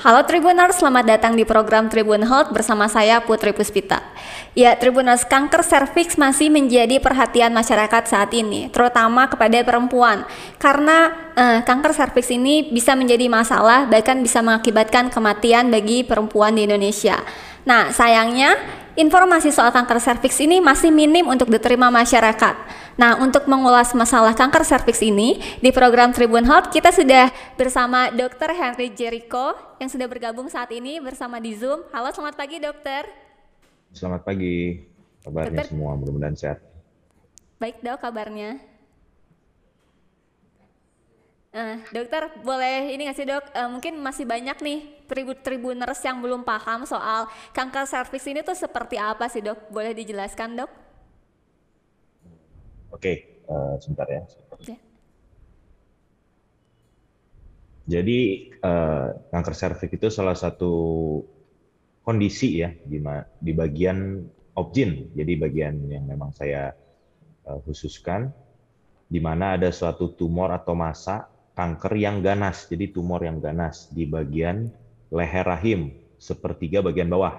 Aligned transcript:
Halo 0.00 0.24
Tribuners, 0.24 0.80
selamat 0.80 1.04
datang 1.04 1.36
di 1.36 1.44
program 1.44 1.92
Tribun 1.92 2.24
Health 2.24 2.56
bersama 2.56 2.88
saya 2.88 3.20
Putri 3.20 3.52
Puspita. 3.52 4.00
Ya, 4.56 4.72
Tribuners, 4.72 5.28
kanker 5.28 5.60
serviks 5.60 6.16
masih 6.16 6.48
menjadi 6.48 6.96
perhatian 6.96 7.52
masyarakat 7.52 8.08
saat 8.08 8.32
ini, 8.32 8.72
terutama 8.72 9.28
kepada 9.28 9.60
perempuan. 9.60 10.24
Karena 10.56 11.12
eh, 11.36 11.60
kanker 11.68 11.92
serviks 11.92 12.32
ini 12.32 12.72
bisa 12.72 12.96
menjadi 12.96 13.28
masalah, 13.28 13.84
bahkan 13.92 14.16
bisa 14.24 14.40
mengakibatkan 14.40 15.12
kematian 15.12 15.68
bagi 15.68 16.00
perempuan 16.00 16.56
di 16.56 16.64
Indonesia. 16.64 17.20
Nah, 17.68 17.92
sayangnya 17.92 18.56
informasi 18.98 19.54
soal 19.54 19.70
kanker 19.70 19.98
serviks 20.02 20.38
ini 20.40 20.58
masih 20.58 20.90
minim 20.94 21.26
untuk 21.26 21.50
diterima 21.50 21.90
masyarakat. 21.90 22.54
Nah, 23.00 23.16
untuk 23.22 23.48
mengulas 23.48 23.90
masalah 23.96 24.36
kanker 24.36 24.62
serviks 24.62 25.00
ini, 25.00 25.40
di 25.58 25.70
program 25.72 26.12
Tribun 26.12 26.44
Health 26.44 26.68
kita 26.68 26.92
sudah 26.92 27.32
bersama 27.56 28.12
Dr. 28.12 28.52
Henry 28.52 28.92
Jericho 28.92 29.56
yang 29.80 29.88
sudah 29.88 30.06
bergabung 30.06 30.52
saat 30.52 30.68
ini 30.70 31.00
bersama 31.00 31.40
di 31.40 31.56
Zoom. 31.56 31.86
Halo, 31.90 32.12
selamat 32.12 32.36
pagi, 32.36 32.56
Dokter. 32.60 33.08
Selamat 33.90 34.22
pagi. 34.22 34.86
Kabarnya 35.20 35.60
Dokter. 35.60 35.68
semua 35.68 35.92
mudah-mudahan 35.96 36.36
sehat. 36.36 36.58
Baik, 37.60 37.82
Dok, 37.84 38.00
kabarnya. 38.00 38.69
Eh, 41.50 41.82
dokter, 41.90 42.30
boleh 42.46 42.94
ini 42.94 43.10
nggak 43.10 43.18
sih 43.18 43.26
dok? 43.26 43.42
Eh, 43.50 43.66
mungkin 43.66 43.98
masih 43.98 44.22
banyak 44.22 44.54
nih 44.62 44.78
tribu-tribuners 45.10 45.98
yang 46.06 46.22
belum 46.22 46.46
paham 46.46 46.86
soal 46.86 47.26
kanker 47.50 47.90
serviks 47.90 48.22
ini 48.30 48.46
tuh 48.46 48.54
seperti 48.54 48.94
apa 49.02 49.26
sih 49.26 49.42
dok? 49.42 49.58
Boleh 49.66 49.90
dijelaskan 49.90 50.62
dok? 50.62 50.70
Oke, 52.94 53.42
eh, 53.50 53.74
sebentar 53.82 54.06
ya. 54.06 54.22
Ya. 54.62 54.78
Jadi 57.98 58.18
eh, 58.54 59.08
kanker 59.34 59.54
serviks 59.58 59.90
itu 59.90 60.06
salah 60.06 60.38
satu 60.38 60.70
kondisi 62.06 62.62
ya 62.62 62.70
di, 62.86 63.02
di 63.42 63.50
bagian 63.50 64.22
objin. 64.54 65.10
Jadi 65.18 65.32
bagian 65.34 65.82
yang 65.90 66.06
memang 66.06 66.30
saya 66.30 66.70
eh, 67.42 67.58
khususkan 67.66 68.30
di 69.10 69.18
mana 69.18 69.58
ada 69.58 69.74
suatu 69.74 70.14
tumor 70.14 70.54
atau 70.54 70.78
massa 70.78 71.39
kanker 71.60 71.92
yang 72.00 72.24
ganas. 72.24 72.64
Jadi 72.72 72.88
tumor 72.88 73.20
yang 73.20 73.36
ganas 73.36 73.84
di 73.92 74.08
bagian 74.08 74.64
leher 75.12 75.44
rahim, 75.44 75.92
sepertiga 76.16 76.80
bagian 76.80 77.12
bawah. 77.12 77.36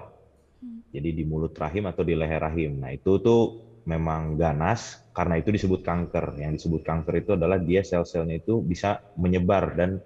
Jadi 0.94 1.10
di 1.10 1.24
mulut 1.26 1.50
rahim 1.58 1.90
atau 1.90 2.06
di 2.06 2.14
leher 2.14 2.38
rahim. 2.38 2.78
Nah, 2.78 2.94
itu 2.94 3.18
tuh 3.18 3.66
memang 3.82 4.38
ganas 4.38 5.02
karena 5.10 5.42
itu 5.42 5.50
disebut 5.50 5.82
kanker. 5.82 6.38
Yang 6.38 6.62
disebut 6.62 6.86
kanker 6.86 7.14
itu 7.18 7.30
adalah 7.34 7.58
dia 7.58 7.82
sel-selnya 7.82 8.38
itu 8.38 8.62
bisa 8.62 9.02
menyebar 9.18 9.74
dan 9.74 9.98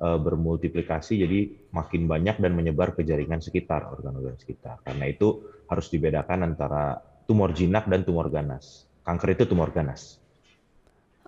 eh, 0.00 0.18
bermultiplikasi 0.18 1.20
jadi 1.20 1.40
makin 1.74 2.08
banyak 2.08 2.40
dan 2.40 2.52
menyebar 2.56 2.96
ke 2.96 3.04
jaringan 3.04 3.44
sekitar, 3.44 3.84
organ-organ 3.92 4.38
sekitar. 4.40 4.80
Karena 4.80 5.04
itu 5.12 5.44
harus 5.68 5.92
dibedakan 5.92 6.54
antara 6.54 6.96
tumor 7.28 7.52
jinak 7.52 7.84
dan 7.84 8.06
tumor 8.06 8.32
ganas. 8.32 8.88
Kanker 9.04 9.36
itu 9.36 9.44
tumor 9.44 9.74
ganas. 9.74 10.16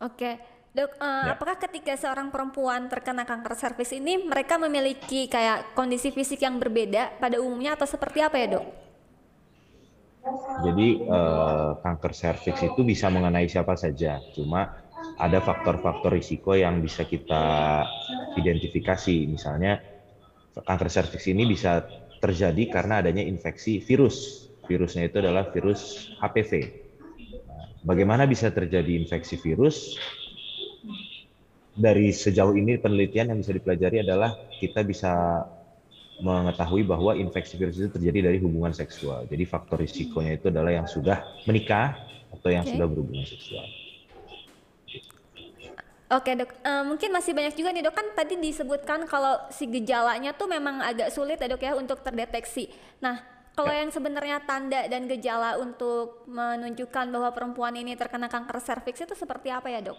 Oke, 0.00 0.40
dok. 0.70 0.90
eh, 0.94 1.02
Ya. 1.02 1.34
Apakah 1.34 1.56
ketika 1.58 1.94
seorang 1.98 2.30
perempuan 2.30 2.86
terkena 2.86 3.26
kanker 3.26 3.54
serviks 3.58 3.92
ini 3.92 4.22
mereka 4.22 4.56
memiliki 4.56 5.26
kayak 5.26 5.74
kondisi 5.74 6.14
fisik 6.14 6.40
yang 6.42 6.56
berbeda 6.62 7.18
pada 7.18 7.38
umumnya 7.42 7.74
atau 7.74 7.86
seperti 7.88 8.22
apa 8.22 8.36
ya 8.38 8.46
dok? 8.58 8.66
Jadi 10.68 10.88
eh, 11.00 11.70
kanker 11.80 12.12
serviks 12.12 12.60
itu 12.60 12.80
bisa 12.84 13.08
mengenai 13.08 13.48
siapa 13.48 13.72
saja, 13.74 14.20
cuma 14.36 14.68
ada 15.16 15.40
faktor-faktor 15.40 16.12
risiko 16.12 16.52
yang 16.52 16.84
bisa 16.84 17.08
kita 17.08 17.80
identifikasi. 18.36 19.16
Misalnya 19.26 19.80
kanker 20.60 20.92
serviks 20.92 21.24
ini 21.24 21.48
bisa 21.48 21.88
terjadi 22.20 22.68
karena 22.68 23.00
adanya 23.00 23.24
infeksi 23.24 23.80
virus. 23.80 24.46
Virusnya 24.68 25.08
itu 25.08 25.18
adalah 25.18 25.50
virus 25.50 26.12
HPV. 26.20 26.52
Nah, 27.48 27.64
Bagaimana 27.82 28.28
bisa 28.28 28.52
terjadi 28.52 28.92
infeksi 29.00 29.40
virus? 29.40 29.96
Dari 31.70 32.10
sejauh 32.12 32.54
ini 32.58 32.76
penelitian 32.82 33.32
yang 33.32 33.38
bisa 33.40 33.54
dipelajari 33.54 34.02
adalah 34.02 34.34
kita 34.58 34.82
bisa 34.84 35.10
mengetahui 36.20 36.84
bahwa 36.84 37.16
infeksi 37.16 37.56
virus 37.56 37.80
itu 37.80 37.88
terjadi 37.88 38.28
dari 38.28 38.38
hubungan 38.44 38.72
seksual. 38.76 39.24
Jadi 39.24 39.44
faktor 39.48 39.80
risikonya 39.80 40.36
itu 40.36 40.52
adalah 40.52 40.72
yang 40.76 40.84
sudah 40.84 41.24
menikah 41.48 41.96
atau 42.34 42.50
yang 42.52 42.64
Oke. 42.64 42.68
sudah 42.68 42.84
berhubungan 42.84 43.24
seksual. 43.24 43.64
Oke 46.10 46.34
dok, 46.34 46.50
Eh, 46.66 46.82
mungkin 46.82 47.14
masih 47.14 47.30
banyak 47.38 47.54
juga 47.54 47.70
nih 47.70 47.86
dok 47.86 47.94
kan 47.94 48.06
tadi 48.18 48.34
disebutkan 48.34 49.06
kalau 49.06 49.38
si 49.54 49.64
gejalanya 49.70 50.34
tuh 50.34 50.50
memang 50.50 50.82
agak 50.82 51.14
sulit 51.14 51.38
ya 51.38 51.46
dok 51.46 51.62
ya 51.62 51.72
untuk 51.78 52.02
terdeteksi. 52.02 52.66
Nah 52.98 53.22
kalau 53.54 53.70
Ya. 53.70 53.78
yang 53.78 53.94
sebenarnya 53.94 54.42
tanda 54.42 54.90
dan 54.90 55.06
gejala 55.06 55.54
untuk 55.62 56.26
menunjukkan 56.26 57.06
bahwa 57.14 57.30
perempuan 57.30 57.74
ini 57.78 57.94
terkena 57.94 58.26
kanker 58.26 58.58
serviks 58.58 59.06
itu 59.06 59.14
seperti 59.14 59.54
apa 59.54 59.70
ya 59.70 59.78
dok? 59.86 59.98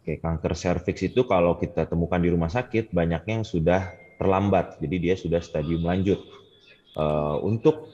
Oke, 0.00 0.16
kanker 0.16 0.56
serviks 0.56 1.04
itu 1.04 1.28
kalau 1.28 1.60
kita 1.60 1.84
temukan 1.84 2.16
di 2.16 2.32
rumah 2.32 2.48
sakit 2.48 2.88
banyaknya 2.88 3.44
yang 3.44 3.46
sudah 3.46 3.92
terlambat, 4.16 4.80
jadi 4.80 4.96
dia 4.96 5.14
sudah 5.16 5.44
stadium 5.44 5.84
lanjut. 5.84 6.24
Eh, 6.96 7.36
untuk 7.44 7.92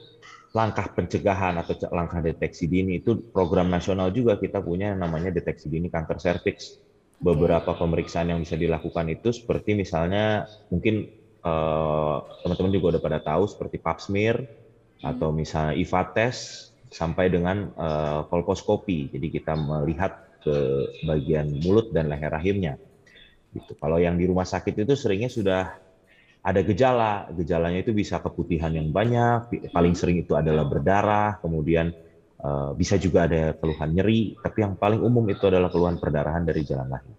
langkah 0.55 0.87
pencegahan 0.95 1.59
atau 1.59 1.75
langkah 1.91 2.23
deteksi 2.23 2.65
dini 2.65 3.03
itu 3.03 3.27
program 3.29 3.67
nasional 3.67 4.09
juga 4.09 4.39
kita 4.39 4.63
punya 4.63 4.95
yang 4.95 5.03
namanya 5.03 5.35
deteksi 5.35 5.67
dini 5.67 5.91
kanker 5.91 6.17
serviks. 6.17 6.79
Beberapa 7.19 7.75
pemeriksaan 7.75 8.31
yang 8.31 8.39
bisa 8.39 8.55
dilakukan 8.55 9.09
itu 9.11 9.35
seperti 9.35 9.75
misalnya 9.75 10.47
mungkin 10.71 11.11
eh, 11.43 12.17
teman-teman 12.41 12.71
juga 12.71 12.97
udah 12.97 13.01
pada 13.03 13.19
tahu 13.19 13.43
seperti 13.51 13.77
pap 13.83 13.99
smear 13.99 14.47
atau 15.03 15.29
misalnya 15.35 15.75
IVA 15.77 16.03
test 16.15 16.71
sampai 16.89 17.27
dengan 17.29 17.67
eh, 17.75 18.21
kolposkopi. 18.31 19.11
Jadi 19.11 19.27
kita 19.29 19.59
melihat 19.59 20.26
ke 20.47 20.57
bagian 21.03 21.51
mulut 21.59 21.91
dan 21.91 22.07
leher 22.07 22.31
rahimnya. 22.31 22.79
Gitu. 23.51 23.75
Kalau 23.75 23.99
yang 23.99 24.15
di 24.15 24.23
rumah 24.23 24.47
sakit 24.47 24.87
itu 24.87 24.95
seringnya 24.95 25.27
sudah 25.27 25.75
ada 26.39 26.61
gejala, 26.63 27.27
gejalanya 27.35 27.83
itu 27.83 27.91
bisa 27.91 28.23
keputihan 28.23 28.71
yang 28.71 28.87
banyak, 28.95 29.67
paling 29.75 29.91
sering 29.99 30.23
itu 30.23 30.31
adalah 30.39 30.63
berdarah, 30.63 31.43
kemudian 31.43 31.91
eh, 32.37 32.71
bisa 32.77 32.95
juga 32.95 33.27
ada 33.27 33.51
keluhan 33.57 33.91
nyeri, 33.91 34.37
tapi 34.39 34.63
yang 34.63 34.79
paling 34.79 35.01
umum 35.03 35.25
itu 35.27 35.43
adalah 35.43 35.67
keluhan 35.67 35.99
perdarahan 35.99 36.47
dari 36.47 36.61
jalan 36.63 36.87
lahir. 36.87 37.15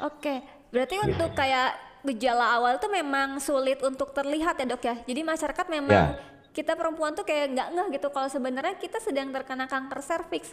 Oke, 0.00 0.40
berarti 0.72 0.94
Iya. 0.96 1.04
untuk 1.12 1.30
kayak 1.36 1.70
gejala 2.02 2.58
awal 2.58 2.78
tuh 2.82 2.90
memang 2.90 3.38
sulit 3.38 3.78
untuk 3.84 4.10
terlihat 4.10 4.58
ya 4.58 4.66
dok 4.66 4.82
ya. 4.82 4.94
Jadi 5.06 5.20
masyarakat 5.22 5.66
memang 5.70 5.94
Ya. 5.94 6.04
kita 6.50 6.74
perempuan 6.74 7.14
tuh 7.14 7.22
kayak 7.22 7.54
nggak 7.54 7.68
ngeh 7.74 7.86
gitu 8.00 8.08
kalau 8.10 8.28
sebenarnya 8.28 8.74
kita 8.78 8.98
sedang 8.98 9.30
terkena 9.30 9.70
kanker 9.70 10.00
serviks. 10.02 10.50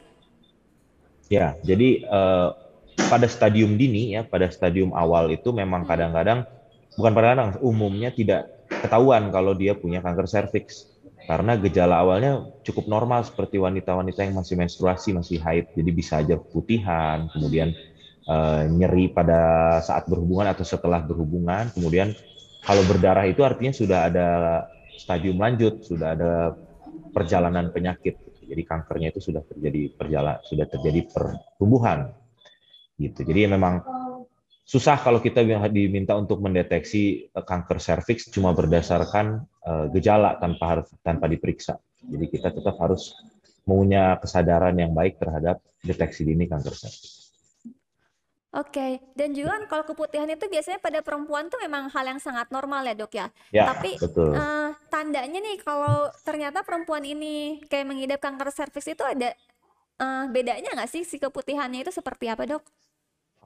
Ya, 1.30 1.54
jadi 1.62 2.02
eh, 2.02 2.50
pada 2.98 3.28
stadium 3.30 3.78
dini 3.78 4.18
ya, 4.18 4.26
pada 4.26 4.50
stadium 4.50 4.98
awal 4.98 5.30
itu 5.30 5.54
memang 5.54 5.86
kadang-kadang 5.86 6.42
bukan 6.98 7.14
kadang-kadang 7.14 7.50
umumnya 7.62 8.10
tidak 8.10 8.50
ketahuan 8.66 9.30
kalau 9.30 9.54
dia 9.54 9.78
punya 9.78 10.02
kanker 10.02 10.26
serviks 10.26 10.90
karena 11.30 11.54
gejala 11.62 12.02
awalnya 12.02 12.50
cukup 12.66 12.90
normal 12.90 13.22
seperti 13.22 13.62
wanita-wanita 13.62 14.26
yang 14.26 14.42
masih 14.42 14.58
menstruasi, 14.58 15.14
masih 15.14 15.38
haid, 15.38 15.70
jadi 15.78 15.92
bisa 15.94 16.14
aja 16.26 16.42
putihan, 16.42 17.30
kemudian 17.30 17.78
eh, 18.26 18.64
nyeri 18.74 19.14
pada 19.14 19.78
saat 19.86 20.10
berhubungan 20.10 20.50
atau 20.50 20.66
setelah 20.66 21.06
berhubungan, 21.06 21.70
kemudian 21.78 22.10
kalau 22.66 22.82
berdarah 22.90 23.30
itu 23.30 23.46
artinya 23.46 23.70
sudah 23.70 24.10
ada 24.10 24.28
stadium 24.98 25.38
lanjut, 25.38 25.86
sudah 25.86 26.18
ada 26.18 26.32
perjalanan 27.14 27.70
penyakit. 27.70 28.29
Jadi 28.50 28.62
kankernya 28.66 29.14
itu 29.14 29.22
sudah 29.22 29.46
terjadi 29.46 29.94
perjala, 29.94 30.42
sudah 30.42 30.66
terjadi 30.66 31.06
pertumbuhan 31.06 32.10
gitu. 32.98 33.22
Jadi 33.22 33.46
memang 33.46 33.86
susah 34.66 34.98
kalau 34.98 35.22
kita 35.22 35.46
diminta 35.70 36.18
untuk 36.18 36.42
mendeteksi 36.42 37.30
eh, 37.30 37.46
kanker 37.46 37.78
serviks 37.78 38.34
cuma 38.34 38.58
berdasarkan 38.58 39.46
eh, 39.46 39.86
gejala 39.94 40.42
tanpa 40.42 40.78
harus 40.78 40.88
tanpa 41.06 41.30
diperiksa. 41.30 41.78
Jadi 42.00 42.26
kita 42.32 42.50
tetap 42.50 42.80
harus 42.82 43.14
punya 43.62 44.18
kesadaran 44.18 44.74
yang 44.74 44.98
baik 44.98 45.22
terhadap 45.22 45.62
deteksi 45.86 46.26
dini 46.26 46.50
kanker 46.50 46.74
serviks. 46.74 47.19
Oke, 48.50 48.98
dan 49.14 49.30
juga 49.38 49.62
kan 49.62 49.64
kalau 49.70 49.86
keputihan 49.86 50.26
itu 50.26 50.50
biasanya 50.50 50.82
pada 50.82 51.06
perempuan 51.06 51.54
tuh 51.54 51.62
memang 51.62 51.86
hal 51.94 52.02
yang 52.02 52.18
sangat 52.18 52.50
normal 52.50 52.82
ya 52.82 52.98
dok 52.98 53.14
ya. 53.14 53.30
Ya, 53.54 53.70
Tapi 53.70 54.02
betul. 54.02 54.34
eh, 54.34 54.70
tandanya 54.90 55.38
nih 55.38 55.62
kalau 55.62 56.10
ternyata 56.26 56.66
perempuan 56.66 57.06
ini 57.06 57.62
kayak 57.70 57.86
mengidap 57.86 58.18
kanker 58.18 58.50
serviks 58.50 58.90
itu 58.90 59.06
ada 59.06 59.38
eh, 60.02 60.26
bedanya 60.34 60.74
nggak 60.74 60.90
sih 60.90 61.06
si 61.06 61.22
keputihannya 61.22 61.86
itu 61.86 61.94
seperti 61.94 62.26
apa 62.26 62.50
dok? 62.50 62.66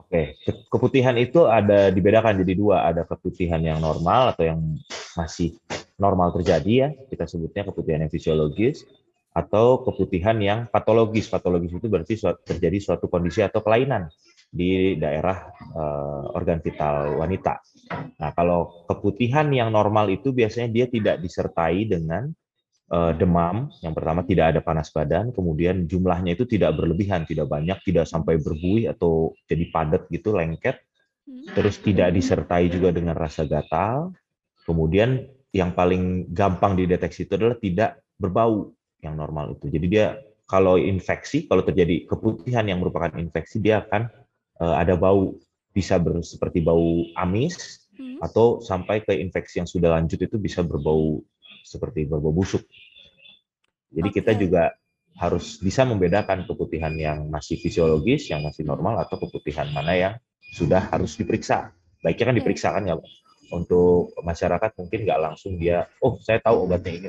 Oke, 0.00 0.40
ke- 0.40 0.64
keputihan 0.72 1.20
itu 1.20 1.44
ada 1.44 1.92
dibedakan 1.92 2.40
jadi 2.40 2.54
dua, 2.56 2.88
ada 2.88 3.04
keputihan 3.04 3.60
yang 3.60 3.84
normal 3.84 4.32
atau 4.32 4.48
yang 4.48 4.60
masih 5.20 5.52
normal 6.00 6.32
terjadi 6.32 6.72
ya, 6.72 6.88
kita 7.12 7.28
sebutnya 7.28 7.68
keputihan 7.68 8.00
yang 8.02 8.10
fisiologis, 8.10 8.88
atau 9.36 9.84
keputihan 9.84 10.34
yang 10.40 10.64
patologis. 10.72 11.28
Patologis 11.28 11.76
itu 11.76 11.86
berarti 11.92 12.16
suatu- 12.16 12.40
terjadi 12.42 12.80
suatu 12.80 13.06
kondisi 13.06 13.44
atau 13.44 13.60
kelainan 13.60 14.08
di 14.54 14.94
daerah 14.94 15.50
uh, 15.74 16.30
organ 16.38 16.62
vital 16.62 17.18
wanita. 17.18 17.58
Nah, 18.22 18.30
kalau 18.38 18.86
keputihan 18.86 19.50
yang 19.50 19.74
normal 19.74 20.06
itu 20.14 20.30
biasanya 20.30 20.70
dia 20.70 20.86
tidak 20.86 21.18
disertai 21.18 21.90
dengan 21.90 22.30
uh, 22.94 23.10
demam. 23.18 23.66
Yang 23.82 23.94
pertama 23.98 24.20
tidak 24.22 24.54
ada 24.54 24.60
panas 24.62 24.94
badan, 24.94 25.34
kemudian 25.34 25.90
jumlahnya 25.90 26.38
itu 26.38 26.46
tidak 26.46 26.78
berlebihan, 26.78 27.26
tidak 27.26 27.50
banyak, 27.50 27.82
tidak 27.82 28.06
sampai 28.06 28.38
berbuih 28.38 28.94
atau 28.94 29.34
jadi 29.50 29.66
padat 29.74 30.06
gitu, 30.06 30.38
lengket. 30.38 30.78
Hmm. 31.26 31.50
Terus 31.50 31.82
tidak 31.82 32.14
disertai 32.14 32.70
juga 32.70 32.94
dengan 32.94 33.18
rasa 33.18 33.42
gatal. 33.42 34.14
Kemudian 34.62 35.26
yang 35.50 35.74
paling 35.74 36.30
gampang 36.30 36.78
dideteksi 36.78 37.26
itu 37.26 37.34
adalah 37.34 37.58
tidak 37.58 38.06
berbau 38.14 38.70
yang 39.02 39.18
normal 39.18 39.58
itu. 39.58 39.66
Jadi 39.66 39.86
dia 39.90 40.14
kalau 40.46 40.78
infeksi, 40.78 41.50
kalau 41.50 41.66
terjadi 41.66 42.06
keputihan 42.06 42.64
yang 42.68 42.78
merupakan 42.78 43.10
infeksi, 43.16 43.58
dia 43.58 43.82
akan 43.82 44.23
uh, 44.60 44.74
ada 44.78 44.94
bau 44.94 45.34
bisa 45.74 45.98
ber, 45.98 46.22
seperti 46.22 46.62
bau 46.62 47.02
amis 47.18 47.86
hmm. 47.98 48.22
atau 48.22 48.62
sampai 48.62 49.02
ke 49.02 49.14
infeksi 49.18 49.58
yang 49.58 49.68
sudah 49.68 49.98
lanjut 49.98 50.22
itu 50.22 50.36
bisa 50.38 50.62
berbau 50.62 51.22
seperti 51.66 52.06
berbau 52.06 52.30
busuk. 52.30 52.62
Jadi 53.94 54.08
okay. 54.10 54.16
kita 54.22 54.32
juga 54.38 54.74
harus 55.14 55.62
bisa 55.62 55.86
membedakan 55.86 56.42
keputihan 56.46 56.90
yang 56.98 57.30
masih 57.30 57.54
fisiologis, 57.54 58.26
yang 58.30 58.42
masih 58.42 58.66
normal, 58.66 58.98
atau 58.98 59.18
keputihan 59.22 59.70
mana 59.70 59.94
yang 59.94 60.14
sudah 60.54 60.90
harus 60.90 61.14
diperiksa. 61.14 61.70
Baiknya 62.02 62.34
kan 62.34 62.36
diperiksa 62.36 62.68
kan 62.74 62.82
nggak? 62.82 63.02
Untuk 63.54 64.10
masyarakat 64.26 64.70
mungkin 64.74 65.00
nggak 65.06 65.20
langsung 65.22 65.54
dia, 65.54 65.86
oh 66.02 66.18
saya 66.18 66.42
tahu 66.42 66.66
obatnya 66.66 66.92
ini. 66.98 67.08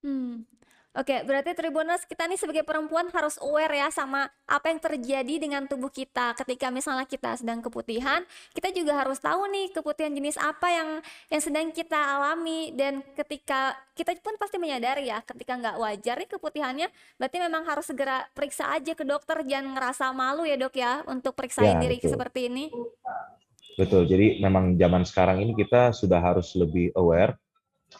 Hmm. 0.00 0.48
Oke, 0.96 1.20
berarti 1.28 1.52
Tribuners 1.52 2.08
kita 2.08 2.24
nih 2.24 2.40
sebagai 2.40 2.64
perempuan 2.64 3.12
harus 3.12 3.36
aware 3.44 3.76
ya 3.76 3.92
sama 3.92 4.32
apa 4.48 4.72
yang 4.72 4.80
terjadi 4.80 5.34
dengan 5.36 5.68
tubuh 5.68 5.92
kita. 5.92 6.32
Ketika 6.40 6.72
misalnya 6.72 7.04
kita 7.04 7.36
sedang 7.36 7.60
keputihan, 7.60 8.24
kita 8.56 8.72
juga 8.72 9.04
harus 9.04 9.20
tahu 9.20 9.44
nih 9.52 9.76
keputihan 9.76 10.08
jenis 10.08 10.40
apa 10.40 10.72
yang 10.72 10.88
yang 11.28 11.42
sedang 11.44 11.68
kita 11.68 12.00
alami 12.00 12.72
dan 12.72 13.04
ketika 13.12 13.76
kita 13.92 14.16
pun 14.24 14.40
pasti 14.40 14.56
menyadari 14.56 15.12
ya 15.12 15.20
ketika 15.20 15.60
nggak 15.60 15.76
wajar 15.76 16.16
nih 16.16 16.30
keputihannya, 16.32 16.88
berarti 17.20 17.36
memang 17.44 17.68
harus 17.68 17.84
segera 17.84 18.24
periksa 18.32 18.72
aja 18.72 18.96
ke 18.96 19.04
dokter, 19.04 19.44
jangan 19.44 19.76
ngerasa 19.76 20.16
malu 20.16 20.48
ya 20.48 20.56
dok 20.56 20.80
ya 20.80 21.04
untuk 21.12 21.36
periksain 21.36 21.76
ya, 21.76 21.80
diri 21.84 22.00
betul. 22.00 22.16
seperti 22.16 22.40
ini. 22.48 22.72
Betul, 23.76 24.08
jadi 24.08 24.40
memang 24.40 24.80
zaman 24.80 25.04
sekarang 25.04 25.44
ini 25.44 25.52
kita 25.52 25.92
sudah 25.92 26.24
harus 26.24 26.56
lebih 26.56 26.96
aware 26.96 27.36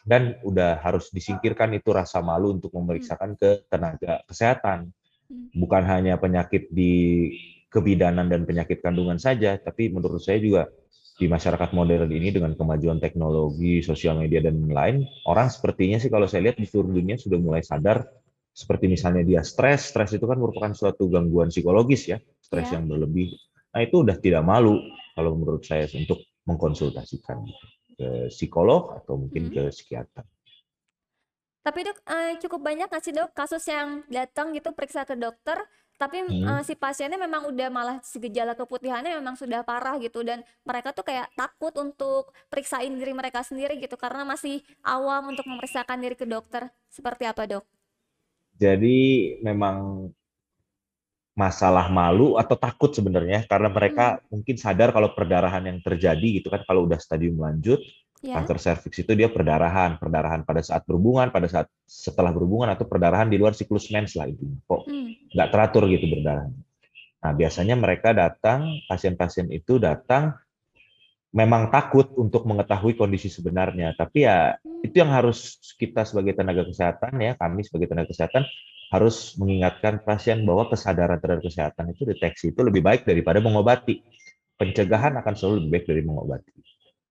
dan 0.04 0.36
udah 0.42 0.82
harus 0.82 1.08
disingkirkan 1.14 1.72
itu 1.78 1.94
rasa 1.94 2.20
malu 2.20 2.52
untuk 2.56 2.74
memeriksakan 2.74 3.38
ke 3.38 3.64
tenaga 3.70 4.20
kesehatan. 4.28 4.90
Hmm. 5.30 5.48
Bukan 5.56 5.82
hanya 5.86 6.20
penyakit 6.20 6.68
di 6.68 7.32
kebidanan 7.70 8.28
dan 8.28 8.44
penyakit 8.44 8.82
kandungan 8.82 9.16
saja, 9.16 9.56
tapi 9.60 9.92
menurut 9.92 10.20
saya 10.20 10.40
juga 10.42 10.68
di 11.16 11.26
masyarakat 11.32 11.72
modern 11.72 12.12
ini 12.12 12.28
dengan 12.28 12.52
kemajuan 12.52 13.00
teknologi, 13.00 13.80
sosial 13.80 14.20
media 14.20 14.44
dan 14.44 14.60
lain, 14.68 15.08
orang 15.24 15.48
sepertinya 15.48 15.96
sih 15.96 16.12
kalau 16.12 16.28
saya 16.28 16.52
lihat 16.52 16.60
di 16.60 16.68
seluruh 16.68 16.92
dunia 16.92 17.16
sudah 17.16 17.40
mulai 17.40 17.64
sadar 17.64 18.04
seperti 18.56 18.88
misalnya 18.88 19.24
dia 19.24 19.40
stres, 19.44 19.92
stres 19.92 20.16
itu 20.16 20.24
kan 20.24 20.40
merupakan 20.40 20.72
suatu 20.72 21.08
gangguan 21.12 21.52
psikologis 21.52 22.08
ya, 22.08 22.18
stres 22.40 22.72
ya. 22.72 22.80
yang 22.80 22.88
berlebih. 22.88 23.32
Nah 23.72 23.80
itu 23.84 24.00
udah 24.00 24.16
tidak 24.16 24.44
malu 24.44 24.80
kalau 25.12 25.36
menurut 25.36 25.64
saya 25.64 25.84
untuk 25.92 26.24
mengkonsultasikan 26.48 27.44
ke 27.96 28.28
psikolog 28.28 28.92
atau 29.02 29.16
mungkin 29.16 29.48
hmm. 29.48 29.52
ke 29.52 29.62
psikiater. 29.72 30.24
Tapi 31.66 31.82
dok 31.82 31.98
uh, 32.06 32.32
cukup 32.38 32.60
banyak 32.62 32.86
nggak 32.86 33.02
sih 33.02 33.10
dok 33.10 33.34
kasus 33.34 33.64
yang 33.66 34.06
datang 34.06 34.54
gitu 34.54 34.70
periksa 34.70 35.02
ke 35.02 35.18
dokter, 35.18 35.58
tapi 35.96 36.22
hmm. 36.22 36.44
uh, 36.44 36.62
si 36.62 36.76
pasiennya 36.76 37.16
memang 37.16 37.48
udah 37.48 37.68
malah 37.72 37.96
si 38.04 38.20
gejala 38.20 38.52
keputihannya 38.52 39.16
memang 39.18 39.34
sudah 39.34 39.64
parah 39.64 39.96
gitu 39.96 40.20
dan 40.20 40.44
mereka 40.62 40.92
tuh 40.92 41.08
kayak 41.08 41.32
takut 41.32 41.72
untuk 41.80 42.36
periksain 42.52 42.92
diri 42.92 43.16
mereka 43.16 43.40
sendiri 43.40 43.80
gitu 43.80 43.96
karena 43.96 44.22
masih 44.22 44.60
awam 44.84 45.32
untuk 45.32 45.48
memeriksakan 45.48 45.98
diri 45.98 46.14
ke 46.14 46.28
dokter. 46.28 46.68
Seperti 46.92 47.24
apa 47.24 47.48
dok? 47.48 47.64
Jadi 48.56 49.36
memang 49.40 50.08
masalah 51.36 51.92
malu 51.92 52.40
atau 52.40 52.56
takut 52.56 52.88
sebenarnya 52.96 53.44
karena 53.44 53.68
mereka 53.68 54.16
hmm. 54.16 54.32
mungkin 54.32 54.56
sadar 54.56 54.88
kalau 54.88 55.12
perdarahan 55.12 55.68
yang 55.68 55.78
terjadi 55.84 56.40
gitu 56.40 56.48
kan 56.48 56.64
kalau 56.64 56.88
udah 56.88 56.96
stadium 56.96 57.36
lanjut 57.36 57.76
yeah. 58.24 58.40
kanker 58.40 58.56
serviks 58.56 59.04
itu 59.04 59.12
dia 59.12 59.28
perdarahan 59.28 60.00
perdarahan 60.00 60.48
pada 60.48 60.64
saat 60.64 60.88
berhubungan 60.88 61.28
pada 61.28 61.44
saat 61.44 61.68
setelah 61.84 62.32
berhubungan 62.32 62.72
atau 62.72 62.88
perdarahan 62.88 63.28
di 63.28 63.36
luar 63.36 63.52
siklus 63.52 63.92
mens 63.92 64.16
lah 64.16 64.32
itu 64.32 64.48
kok 64.64 64.88
hmm. 64.88 65.36
nggak 65.36 65.48
teratur 65.52 65.84
gitu 65.92 66.08
berdarah 66.08 66.48
nah 67.20 67.32
biasanya 67.36 67.76
mereka 67.76 68.16
datang 68.16 68.80
pasien-pasien 68.88 69.52
itu 69.52 69.76
datang 69.76 70.32
memang 71.36 71.68
takut 71.68 72.16
untuk 72.16 72.48
mengetahui 72.48 72.96
kondisi 72.96 73.28
sebenarnya 73.28 73.92
tapi 73.92 74.24
ya 74.24 74.56
hmm. 74.56 74.88
itu 74.88 74.96
yang 75.04 75.12
harus 75.12 75.60
kita 75.76 76.08
sebagai 76.08 76.32
tenaga 76.32 76.64
kesehatan 76.64 77.12
ya 77.20 77.36
kami 77.36 77.60
sebagai 77.60 77.92
tenaga 77.92 78.08
kesehatan 78.08 78.48
harus 78.90 79.34
mengingatkan 79.34 79.98
pasien 80.06 80.46
bahwa 80.46 80.70
kesadaran 80.70 81.18
terhadap 81.18 81.42
kesehatan 81.42 81.90
itu 81.90 82.06
deteksi 82.06 82.54
itu 82.54 82.60
lebih 82.62 82.82
baik 82.86 83.02
daripada 83.02 83.42
mengobati. 83.42 84.02
Pencegahan 84.56 85.18
akan 85.20 85.34
selalu 85.36 85.54
lebih 85.60 85.70
baik 85.74 85.86
dari 85.90 86.02
mengobati. 86.06 86.52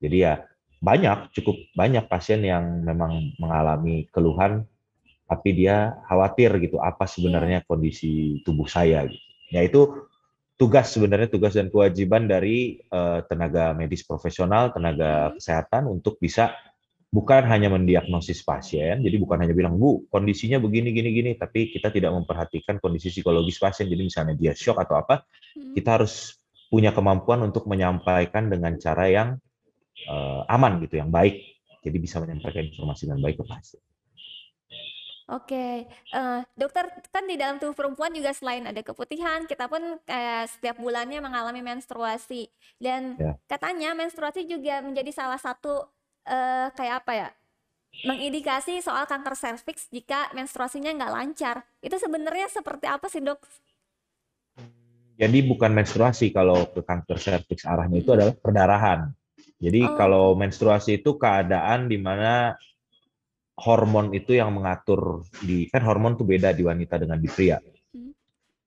Jadi 0.01 0.17
ya 0.17 0.33
banyak, 0.81 1.33
cukup 1.35 1.55
banyak 1.77 2.05
pasien 2.09 2.41
yang 2.41 2.81
memang 2.81 3.35
mengalami 3.37 4.07
keluhan, 4.09 4.65
tapi 5.25 5.57
dia 5.57 5.93
khawatir 6.05 6.53
gitu 6.61 6.77
apa 6.81 7.05
sebenarnya 7.05 7.65
kondisi 7.65 8.41
tubuh 8.45 8.65
saya. 8.65 9.05
Gitu. 9.05 9.25
Ya 9.53 9.61
itu 9.65 10.09
tugas 10.55 10.95
sebenarnya 10.95 11.27
tugas 11.27 11.53
dan 11.55 11.67
kewajiban 11.67 12.25
dari 12.31 12.79
uh, 12.89 13.23
tenaga 13.27 13.75
medis 13.75 14.07
profesional, 14.07 14.71
tenaga 14.71 15.29
hmm. 15.29 15.31
kesehatan 15.39 15.83
untuk 15.91 16.15
bisa 16.17 16.55
bukan 17.11 17.47
hanya 17.47 17.71
mendiagnosis 17.71 18.43
pasien, 18.43 18.99
jadi 18.99 19.15
bukan 19.15 19.39
hanya 19.39 19.55
bilang, 19.55 19.79
Bu, 19.79 20.03
kondisinya 20.11 20.59
begini, 20.59 20.91
gini, 20.91 21.09
gini, 21.15 21.31
tapi 21.39 21.71
kita 21.71 21.93
tidak 21.93 22.11
memperhatikan 22.11 22.77
kondisi 22.83 23.07
psikologis 23.13 23.55
pasien, 23.61 23.87
jadi 23.87 24.01
misalnya 24.03 24.35
dia 24.35 24.51
shock 24.51 24.77
atau 24.81 24.99
apa, 24.99 25.23
hmm. 25.55 25.73
kita 25.77 26.01
harus 26.01 26.35
punya 26.67 26.91
kemampuan 26.91 27.45
untuk 27.45 27.69
menyampaikan 27.71 28.51
dengan 28.51 28.75
cara 28.75 29.07
yang 29.07 29.29
uh, 30.11 30.43
aman 30.51 30.83
gitu, 30.83 30.99
yang 30.99 31.13
baik, 31.13 31.39
jadi 31.79 31.97
bisa 32.01 32.19
menyampaikan 32.19 32.67
informasi 32.67 33.07
dengan 33.07 33.21
baik 33.23 33.39
ke 33.39 33.45
pasien. 33.47 33.81
Oke, 35.25 35.89
uh, 36.13 36.45
dokter 36.53 36.85
kan 37.09 37.25
di 37.25 37.33
dalam 37.33 37.57
tubuh 37.57 37.73
perempuan 37.73 38.13
juga 38.13 38.29
selain 38.29 38.61
ada 38.61 38.77
keputihan, 38.85 39.41
kita 39.49 39.65
pun 39.65 39.97
kayak 40.05 40.53
setiap 40.53 40.77
bulannya 40.77 41.17
mengalami 41.17 41.65
menstruasi 41.65 42.45
dan 42.77 43.17
ya. 43.17 43.33
katanya 43.49 43.97
menstruasi 43.97 44.45
juga 44.45 44.85
menjadi 44.85 45.09
salah 45.09 45.41
satu 45.41 45.81
uh, 46.25 46.67
kayak 46.73 47.05
apa 47.05 47.11
ya 47.13 47.29
mengindikasi 48.03 48.83
soal 48.83 49.07
kanker 49.07 49.39
serviks 49.39 49.87
jika 49.87 50.27
menstruasinya 50.35 50.91
nggak 50.91 51.13
lancar. 51.15 51.57
Itu 51.79 51.95
sebenarnya 51.95 52.51
seperti 52.51 52.85
apa 52.91 53.07
sih 53.07 53.23
dok? 53.23 53.39
Jadi 55.15 55.39
bukan 55.47 55.71
menstruasi 55.71 56.35
kalau 56.35 56.67
ke 56.67 56.83
kanker 56.83 57.15
serviks 57.15 57.63
arahnya 57.63 58.03
itu 58.03 58.11
adalah 58.11 58.35
perdarahan. 58.35 59.15
Jadi 59.55 59.87
oh. 59.87 59.95
kalau 59.95 60.25
menstruasi 60.35 60.99
itu 60.99 61.15
keadaan 61.15 61.87
di 61.87 61.95
mana 61.95 62.59
hormon 63.55 64.11
itu 64.11 64.35
yang 64.35 64.51
mengatur 64.51 65.23
di 65.39 65.71
kan 65.71 65.79
hormon 65.87 66.19
itu 66.19 66.27
beda 66.27 66.51
di 66.51 66.67
wanita 66.67 66.99
dengan 66.99 67.15
di 67.15 67.31
pria. 67.31 67.55
Hmm. 67.95 68.11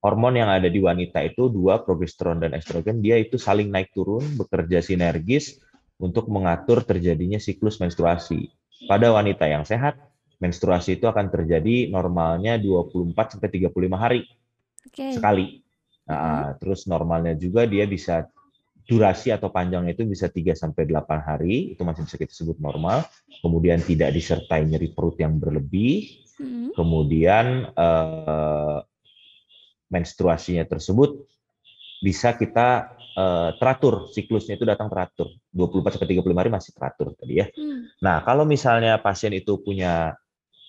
Hormon 0.00 0.40
yang 0.40 0.48
ada 0.48 0.72
di 0.72 0.80
wanita 0.80 1.20
itu 1.20 1.52
dua 1.52 1.84
progesteron 1.84 2.40
dan 2.40 2.56
estrogen 2.56 3.04
dia 3.04 3.20
itu 3.20 3.36
saling 3.36 3.68
naik 3.68 3.92
turun 3.92 4.24
bekerja 4.40 4.80
sinergis 4.80 5.60
untuk 5.98 6.30
mengatur 6.30 6.86
terjadinya 6.86 7.42
siklus 7.42 7.82
menstruasi. 7.82 8.50
Pada 8.86 9.10
wanita 9.10 9.44
yang 9.50 9.66
sehat, 9.66 9.98
menstruasi 10.38 11.02
itu 11.02 11.10
akan 11.10 11.28
terjadi 11.34 11.90
normalnya 11.90 12.56
24 12.62 13.14
sampai 13.36 13.48
35 13.50 13.74
hari 13.98 14.22
okay. 14.86 15.12
sekali. 15.18 15.66
Nah, 16.06 16.16
hmm. 16.16 16.62
terus 16.62 16.86
normalnya 16.86 17.34
juga 17.34 17.66
dia 17.66 17.84
bisa 17.84 18.30
durasi 18.88 19.28
atau 19.28 19.52
panjangnya 19.52 19.92
itu 19.92 20.08
bisa 20.08 20.32
3 20.32 20.56
sampai 20.56 20.88
8 20.88 21.20
hari, 21.20 21.76
itu 21.76 21.82
masih 21.84 22.08
bisa 22.08 22.16
kita 22.16 22.32
sebut 22.32 22.56
normal. 22.56 23.04
Kemudian 23.44 23.84
tidak 23.84 24.16
disertai 24.16 24.64
nyeri 24.64 24.94
perut 24.96 25.20
yang 25.20 25.36
berlebih. 25.36 26.24
Hmm. 26.40 26.72
Kemudian 26.72 27.68
eh, 27.68 28.78
menstruasinya 29.92 30.64
tersebut 30.64 31.26
bisa 31.98 32.32
kita 32.38 32.94
uh, 33.18 33.50
teratur 33.58 34.06
siklusnya 34.14 34.54
itu 34.54 34.62
datang 34.62 34.86
teratur 34.86 35.34
24 35.50 35.98
sampai 35.98 36.08
35 36.14 36.38
hari 36.38 36.50
masih 36.54 36.70
teratur 36.70 37.06
tadi 37.18 37.34
ya. 37.42 37.46
Hmm. 37.50 37.90
Nah, 37.98 38.22
kalau 38.22 38.46
misalnya 38.46 39.02
pasien 39.02 39.34
itu 39.34 39.58
punya 39.58 40.14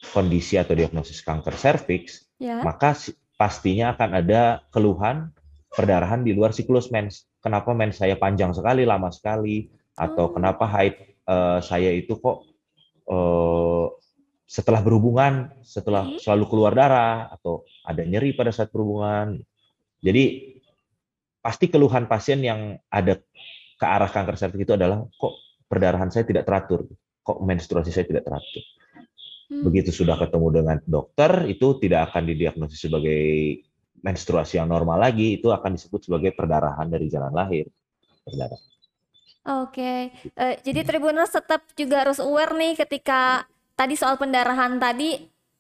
kondisi 0.10 0.58
atau 0.58 0.74
diagnosis 0.74 1.22
kanker 1.22 1.54
serviks, 1.54 2.26
ya. 2.42 2.66
maka 2.66 2.98
pastinya 3.38 3.94
akan 3.94 4.10
ada 4.18 4.64
keluhan 4.74 5.30
perdarahan 5.70 6.26
di 6.26 6.34
luar 6.34 6.56
siklus 6.56 6.90
mens. 6.90 7.30
Kenapa 7.40 7.72
mens 7.78 8.02
saya 8.02 8.18
panjang 8.18 8.52
sekali, 8.52 8.84
lama 8.84 9.14
sekali, 9.14 9.70
atau 9.96 10.28
oh. 10.28 10.34
kenapa 10.34 10.66
haid 10.66 10.96
uh, 11.30 11.60
saya 11.62 11.94
itu 11.94 12.18
kok 12.18 12.48
uh, 13.08 13.88
setelah 14.50 14.82
berhubungan, 14.82 15.54
setelah 15.62 16.10
hmm. 16.10 16.18
selalu 16.18 16.46
keluar 16.50 16.74
darah, 16.74 17.30
atau 17.30 17.68
ada 17.86 18.02
nyeri 18.02 18.34
pada 18.34 18.50
saat 18.50 18.74
berhubungan. 18.74 19.38
Jadi 20.00 20.58
pasti 21.40 21.72
keluhan 21.72 22.06
pasien 22.06 22.44
yang 22.44 22.76
ada 22.92 23.20
ke 23.80 23.86
arah 23.88 24.12
kanker 24.12 24.36
serviks 24.36 24.68
itu 24.68 24.74
adalah 24.76 25.08
kok 25.08 25.34
perdarahan 25.72 26.12
saya 26.12 26.28
tidak 26.28 26.44
teratur, 26.44 26.84
kok 27.24 27.40
menstruasi 27.40 27.96
saya 27.96 28.04
tidak 28.04 28.28
teratur. 28.28 28.64
Hmm. 29.50 29.64
Begitu 29.66 29.90
sudah 29.96 30.20
ketemu 30.20 30.48
dengan 30.62 30.78
dokter, 30.84 31.48
itu 31.48 31.80
tidak 31.80 32.12
akan 32.12 32.24
didiagnosis 32.28 32.86
sebagai 32.86 33.22
menstruasi 34.04 34.60
yang 34.60 34.68
normal 34.68 35.00
lagi, 35.00 35.40
itu 35.40 35.50
akan 35.50 35.80
disebut 35.80 36.06
sebagai 36.06 36.32
perdarahan 36.36 36.88
dari 36.92 37.08
jalan 37.08 37.32
lahir. 37.32 37.66
Perdarahan. 38.28 38.68
Oke, 39.50 40.14
uh, 40.36 40.56
jadi 40.62 40.84
Tribuners 40.84 41.32
tetap 41.32 41.64
juga 41.74 42.06
harus 42.06 42.20
aware 42.20 42.54
nih 42.54 42.76
ketika 42.76 43.48
tadi 43.74 43.96
soal 43.96 44.20
pendarahan 44.20 44.78
tadi 44.78 45.16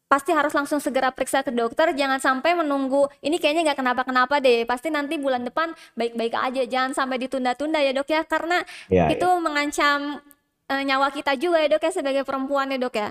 pasti 0.09 0.33
harus 0.33 0.49
langsung 0.57 0.81
segera 0.81 1.13
periksa 1.13 1.45
ke 1.45 1.53
dokter 1.53 1.93
jangan 1.93 2.17
sampai 2.17 2.57
menunggu 2.57 3.05
ini 3.21 3.37
kayaknya 3.37 3.71
nggak 3.71 3.79
kenapa-kenapa 3.85 4.41
deh 4.41 4.65
pasti 4.65 4.89
nanti 4.89 5.21
bulan 5.21 5.45
depan 5.45 5.69
baik-baik 5.93 6.33
aja 6.33 6.65
jangan 6.65 6.97
sampai 6.97 7.21
ditunda-tunda 7.21 7.77
ya 7.77 7.93
dok 7.93 8.09
ya 8.09 8.25
karena 8.25 8.65
ya, 8.89 9.05
itu 9.13 9.29
ya. 9.29 9.37
mengancam 9.37 10.17
uh, 10.65 10.81
nyawa 10.81 11.13
kita 11.13 11.37
juga 11.37 11.61
ya 11.61 11.69
dok 11.69 11.85
ya 11.85 11.91
sebagai 11.93 12.25
perempuan 12.25 12.73
ya 12.73 12.81
dok 12.81 12.97
ya 12.97 13.09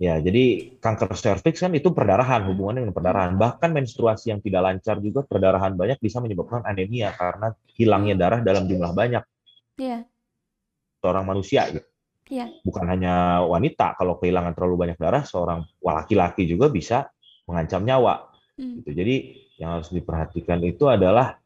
Ya, 0.00 0.16
jadi 0.16 0.72
kanker 0.80 1.12
serviks 1.12 1.60
kan 1.60 1.76
itu 1.76 1.92
perdarahan, 1.92 2.48
hubungannya 2.48 2.88
dengan 2.88 2.96
perdarahan. 2.96 3.36
Bahkan 3.36 3.68
menstruasi 3.68 4.32
yang 4.32 4.40
tidak 4.40 4.64
lancar 4.64 4.96
juga 4.96 5.20
perdarahan 5.28 5.76
banyak 5.76 6.00
bisa 6.00 6.24
menyebabkan 6.24 6.64
anemia 6.64 7.12
karena 7.12 7.52
hilangnya 7.76 8.16
darah 8.16 8.40
dalam 8.40 8.64
jumlah 8.64 8.96
banyak. 8.96 9.20
Iya. 9.76 10.08
Seorang 11.04 11.28
manusia 11.28 11.68
gitu. 11.68 11.89
Iya. 12.30 12.46
Bukan 12.62 12.86
hanya 12.86 13.42
wanita, 13.42 13.98
kalau 13.98 14.16
kehilangan 14.22 14.54
terlalu 14.54 14.86
banyak 14.86 14.98
darah, 15.02 15.26
seorang 15.26 15.66
laki-laki 15.82 16.46
juga 16.46 16.70
bisa 16.70 17.10
mengancam 17.50 17.82
nyawa. 17.82 18.30
Hmm. 18.54 18.78
Gitu. 18.80 18.90
Jadi 18.94 19.14
yang 19.58 19.76
harus 19.76 19.90
diperhatikan 19.90 20.62
itu 20.62 20.86
adalah 20.86 21.42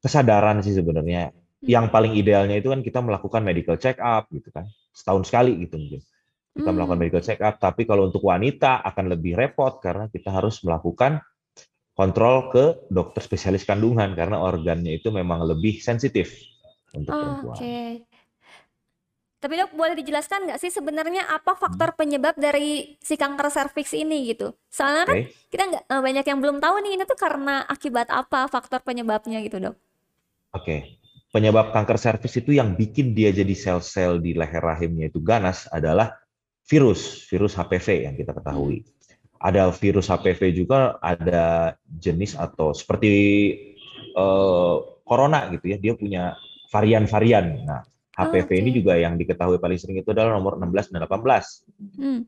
kesadaran 0.00 0.64
sih 0.64 0.72
sebenarnya. 0.72 1.30
Hmm. 1.30 1.68
Yang 1.68 1.86
paling 1.92 2.12
idealnya 2.16 2.56
itu 2.56 2.72
kan 2.72 2.80
kita 2.80 3.04
melakukan 3.04 3.44
medical 3.44 3.76
check 3.76 4.00
up 4.00 4.26
gitu 4.32 4.48
kan, 4.48 4.64
setahun 4.96 5.28
sekali 5.28 5.52
gitu 5.68 5.76
mungkin. 5.76 6.00
Kita 6.52 6.68
hmm. 6.68 6.74
melakukan 6.74 6.98
medical 6.98 7.22
check 7.22 7.40
up, 7.44 7.60
tapi 7.60 7.84
kalau 7.84 8.08
untuk 8.08 8.24
wanita 8.24 8.80
akan 8.88 9.12
lebih 9.12 9.36
repot 9.36 9.84
karena 9.84 10.08
kita 10.08 10.32
harus 10.32 10.64
melakukan 10.64 11.20
kontrol 11.92 12.48
ke 12.48 12.88
dokter 12.88 13.20
spesialis 13.20 13.68
kandungan 13.68 14.16
karena 14.16 14.40
organnya 14.40 14.96
itu 14.96 15.12
memang 15.12 15.44
lebih 15.44 15.76
sensitif 15.84 16.32
untuk 16.96 17.12
oh, 17.12 17.20
perempuan. 17.20 17.56
Okay. 17.60 17.92
Tapi 19.42 19.58
dok 19.58 19.74
boleh 19.74 19.98
dijelaskan 19.98 20.46
nggak 20.46 20.62
sih 20.62 20.70
sebenarnya 20.70 21.26
apa 21.26 21.58
faktor 21.58 21.90
hmm. 21.90 21.98
penyebab 21.98 22.34
dari 22.38 22.94
si 23.02 23.18
kanker 23.18 23.50
serviks 23.50 23.90
ini 23.90 24.30
gitu? 24.30 24.54
Soalnya 24.70 25.02
kan 25.02 25.18
kita 25.50 25.62
nggak 25.66 25.84
eh, 25.90 26.02
banyak 26.06 26.24
yang 26.30 26.38
belum 26.38 26.56
tahu 26.62 26.78
nih 26.86 26.92
ini 26.94 27.04
tuh 27.10 27.18
karena 27.18 27.66
akibat 27.66 28.06
apa 28.14 28.46
faktor 28.46 28.86
penyebabnya 28.86 29.42
gitu 29.42 29.58
dok? 29.58 29.74
Oke, 30.54 30.62
okay. 30.62 30.80
penyebab 31.34 31.74
kanker 31.74 31.98
serviks 31.98 32.38
itu 32.38 32.54
yang 32.54 32.78
bikin 32.78 33.18
dia 33.18 33.34
jadi 33.34 33.50
sel-sel 33.50 34.22
di 34.22 34.30
leher 34.38 34.62
rahimnya 34.62 35.10
itu 35.10 35.18
ganas 35.18 35.66
adalah 35.74 36.14
virus, 36.70 37.26
virus 37.26 37.58
HPV 37.58 38.06
yang 38.06 38.14
kita 38.14 38.38
ketahui. 38.38 38.86
Hmm. 38.86 39.42
Ada 39.42 39.74
virus 39.74 40.06
HPV 40.06 40.54
juga 40.54 41.02
ada 41.02 41.74
jenis 41.90 42.38
atau 42.38 42.70
seperti 42.70 43.10
uh, 44.14 45.02
corona 45.02 45.50
gitu 45.50 45.66
ya, 45.66 45.82
dia 45.82 45.98
punya 45.98 46.38
varian-varian. 46.70 47.66
Nah, 47.66 47.82
HPV 48.12 48.44
oh, 48.44 48.44
okay. 48.44 48.56
ini 48.60 48.70
juga 48.76 48.92
yang 49.00 49.16
diketahui 49.16 49.56
paling 49.56 49.80
sering 49.80 49.96
itu 49.96 50.12
adalah 50.12 50.36
nomor 50.36 50.60
16 50.60 50.92
dan 50.92 51.00
18. 51.08 51.96
Hmm. 51.96 52.20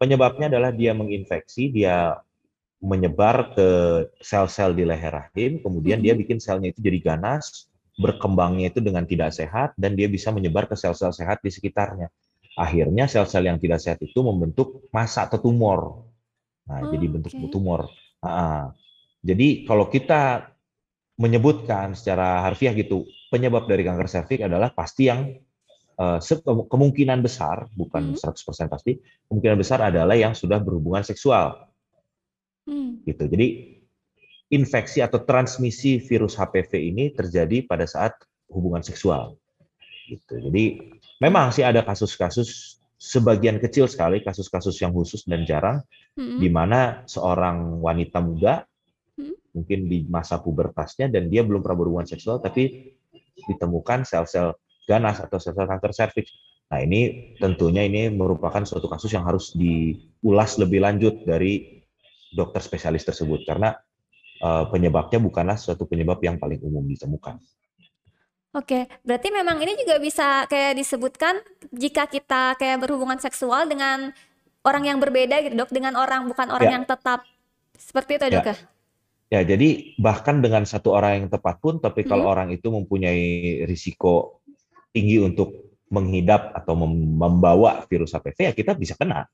Penyebabnya 0.00 0.46
adalah 0.48 0.70
dia 0.72 0.96
menginfeksi, 0.96 1.68
dia 1.68 2.16
menyebar 2.80 3.52
ke 3.52 3.68
sel-sel 4.22 4.72
di 4.72 4.88
leher 4.88 5.12
rahim, 5.12 5.60
kemudian 5.60 6.00
hmm. 6.00 6.04
dia 6.06 6.14
bikin 6.16 6.38
selnya 6.40 6.72
itu 6.72 6.80
jadi 6.80 7.12
ganas, 7.12 7.68
berkembangnya 7.98 8.72
itu 8.72 8.80
dengan 8.80 9.04
tidak 9.04 9.34
sehat, 9.34 9.76
dan 9.76 9.98
dia 9.98 10.08
bisa 10.08 10.32
menyebar 10.32 10.64
ke 10.64 10.78
sel-sel 10.78 11.12
sehat 11.12 11.44
di 11.44 11.50
sekitarnya. 11.52 12.08
Akhirnya 12.56 13.04
sel-sel 13.04 13.44
yang 13.44 13.60
tidak 13.60 13.84
sehat 13.84 14.00
itu 14.00 14.18
membentuk 14.24 14.88
massa 14.94 15.28
atau 15.28 15.36
tumor. 15.42 16.08
Nah, 16.64 16.88
oh, 16.88 16.90
jadi 16.94 17.06
bentuk 17.10 17.36
okay. 17.36 17.50
tumor. 17.52 17.90
Nah, 18.24 18.72
jadi 19.20 19.66
kalau 19.68 19.92
kita 19.92 20.54
menyebutkan 21.18 21.98
secara 21.98 22.46
harfiah 22.46 22.72
gitu 22.72 23.04
penyebab 23.28 23.68
dari 23.68 23.84
kanker 23.84 24.08
serviks 24.08 24.44
adalah 24.44 24.72
pasti 24.72 25.08
yang 25.08 25.36
uh, 26.00 26.18
kemungkinan 26.68 27.20
besar 27.20 27.68
bukan 27.76 28.16
hmm. 28.16 28.20
100% 28.20 28.72
pasti 28.72 28.96
kemungkinan 29.28 29.56
besar 29.60 29.84
adalah 29.84 30.16
yang 30.16 30.32
sudah 30.32 30.56
berhubungan 30.58 31.04
seksual 31.04 31.68
hmm. 32.64 33.04
gitu 33.04 33.28
jadi 33.28 33.76
infeksi 34.48 35.04
atau 35.04 35.20
transmisi 35.22 36.00
virus 36.00 36.40
HPV 36.40 36.72
ini 36.80 37.04
terjadi 37.12 37.68
pada 37.68 37.84
saat 37.84 38.16
hubungan 38.48 38.80
seksual 38.80 39.36
gitu 40.08 40.40
jadi 40.40 40.96
memang 41.20 41.52
sih 41.52 41.62
ada 41.62 41.84
kasus-kasus 41.84 42.80
sebagian 42.98 43.60
kecil 43.60 43.86
sekali 43.86 44.24
kasus-kasus 44.24 44.74
yang 44.80 44.90
khusus 44.90 45.28
dan 45.28 45.44
jarang 45.44 45.84
hmm. 46.16 46.40
di 46.40 46.48
mana 46.48 47.04
seorang 47.04 47.78
wanita 47.84 48.18
muda 48.24 48.64
mungkin 49.58 49.90
di 49.90 50.06
masa 50.06 50.38
pubertasnya 50.38 51.10
dan 51.10 51.26
dia 51.26 51.42
belum 51.42 51.64
pernah 51.64 51.78
berhubungan 51.82 52.06
seksual 52.06 52.38
tapi 52.38 52.94
ditemukan 53.46 54.02
sel-sel 54.08 54.56
ganas 54.88 55.20
atau 55.22 55.38
sel-sel 55.38 55.68
kanker 55.68 55.92
serviks. 55.94 56.32
Nah, 56.68 56.84
ini 56.84 57.32
tentunya 57.40 57.84
ini 57.84 58.12
merupakan 58.12 58.60
suatu 58.64 58.88
kasus 58.90 59.08
yang 59.12 59.24
harus 59.24 59.56
diulas 59.56 60.60
lebih 60.60 60.84
lanjut 60.84 61.24
dari 61.24 61.80
dokter 62.32 62.60
spesialis 62.60 63.08
tersebut 63.08 63.44
karena 63.48 63.72
uh, 64.44 64.68
penyebabnya 64.68 65.16
bukanlah 65.16 65.56
suatu 65.56 65.88
penyebab 65.88 66.20
yang 66.20 66.36
paling 66.36 66.60
umum 66.60 66.84
ditemukan. 66.84 67.40
Oke, 68.56 68.88
berarti 69.04 69.28
memang 69.28 69.60
ini 69.60 69.76
juga 69.76 70.00
bisa 70.00 70.48
kayak 70.48 70.80
disebutkan 70.80 71.36
jika 71.68 72.08
kita 72.08 72.56
kayak 72.56 72.80
berhubungan 72.80 73.20
seksual 73.20 73.68
dengan 73.68 74.08
orang 74.64 74.88
yang 74.88 74.98
berbeda 74.98 75.44
gitu, 75.44 75.52
Dok, 75.52 75.72
dengan 75.72 75.96
orang 76.00 76.24
bukan 76.28 76.48
orang 76.48 76.68
ya. 76.72 76.74
yang 76.80 76.84
tetap 76.88 77.28
seperti 77.76 78.16
itu, 78.16 78.26
Dok 78.32 78.48
ya? 78.48 78.56
Ya? 79.28 79.40
Jadi 79.44 79.96
bahkan 80.00 80.40
dengan 80.40 80.64
satu 80.64 80.96
orang 80.96 81.24
yang 81.24 81.26
tepat 81.28 81.60
pun, 81.60 81.78
tapi 81.78 82.04
kalau 82.04 82.28
hmm. 82.28 82.32
orang 82.32 82.48
itu 82.52 82.68
mempunyai 82.68 83.62
risiko 83.68 84.44
tinggi 84.92 85.20
untuk 85.20 85.78
menghidap 85.88 86.52
atau 86.52 86.76
membawa 86.76 87.84
virus 87.88 88.12
HPV, 88.12 88.38
ya 88.48 88.52
kita 88.52 88.72
bisa 88.76 88.96
kena. 88.96 89.24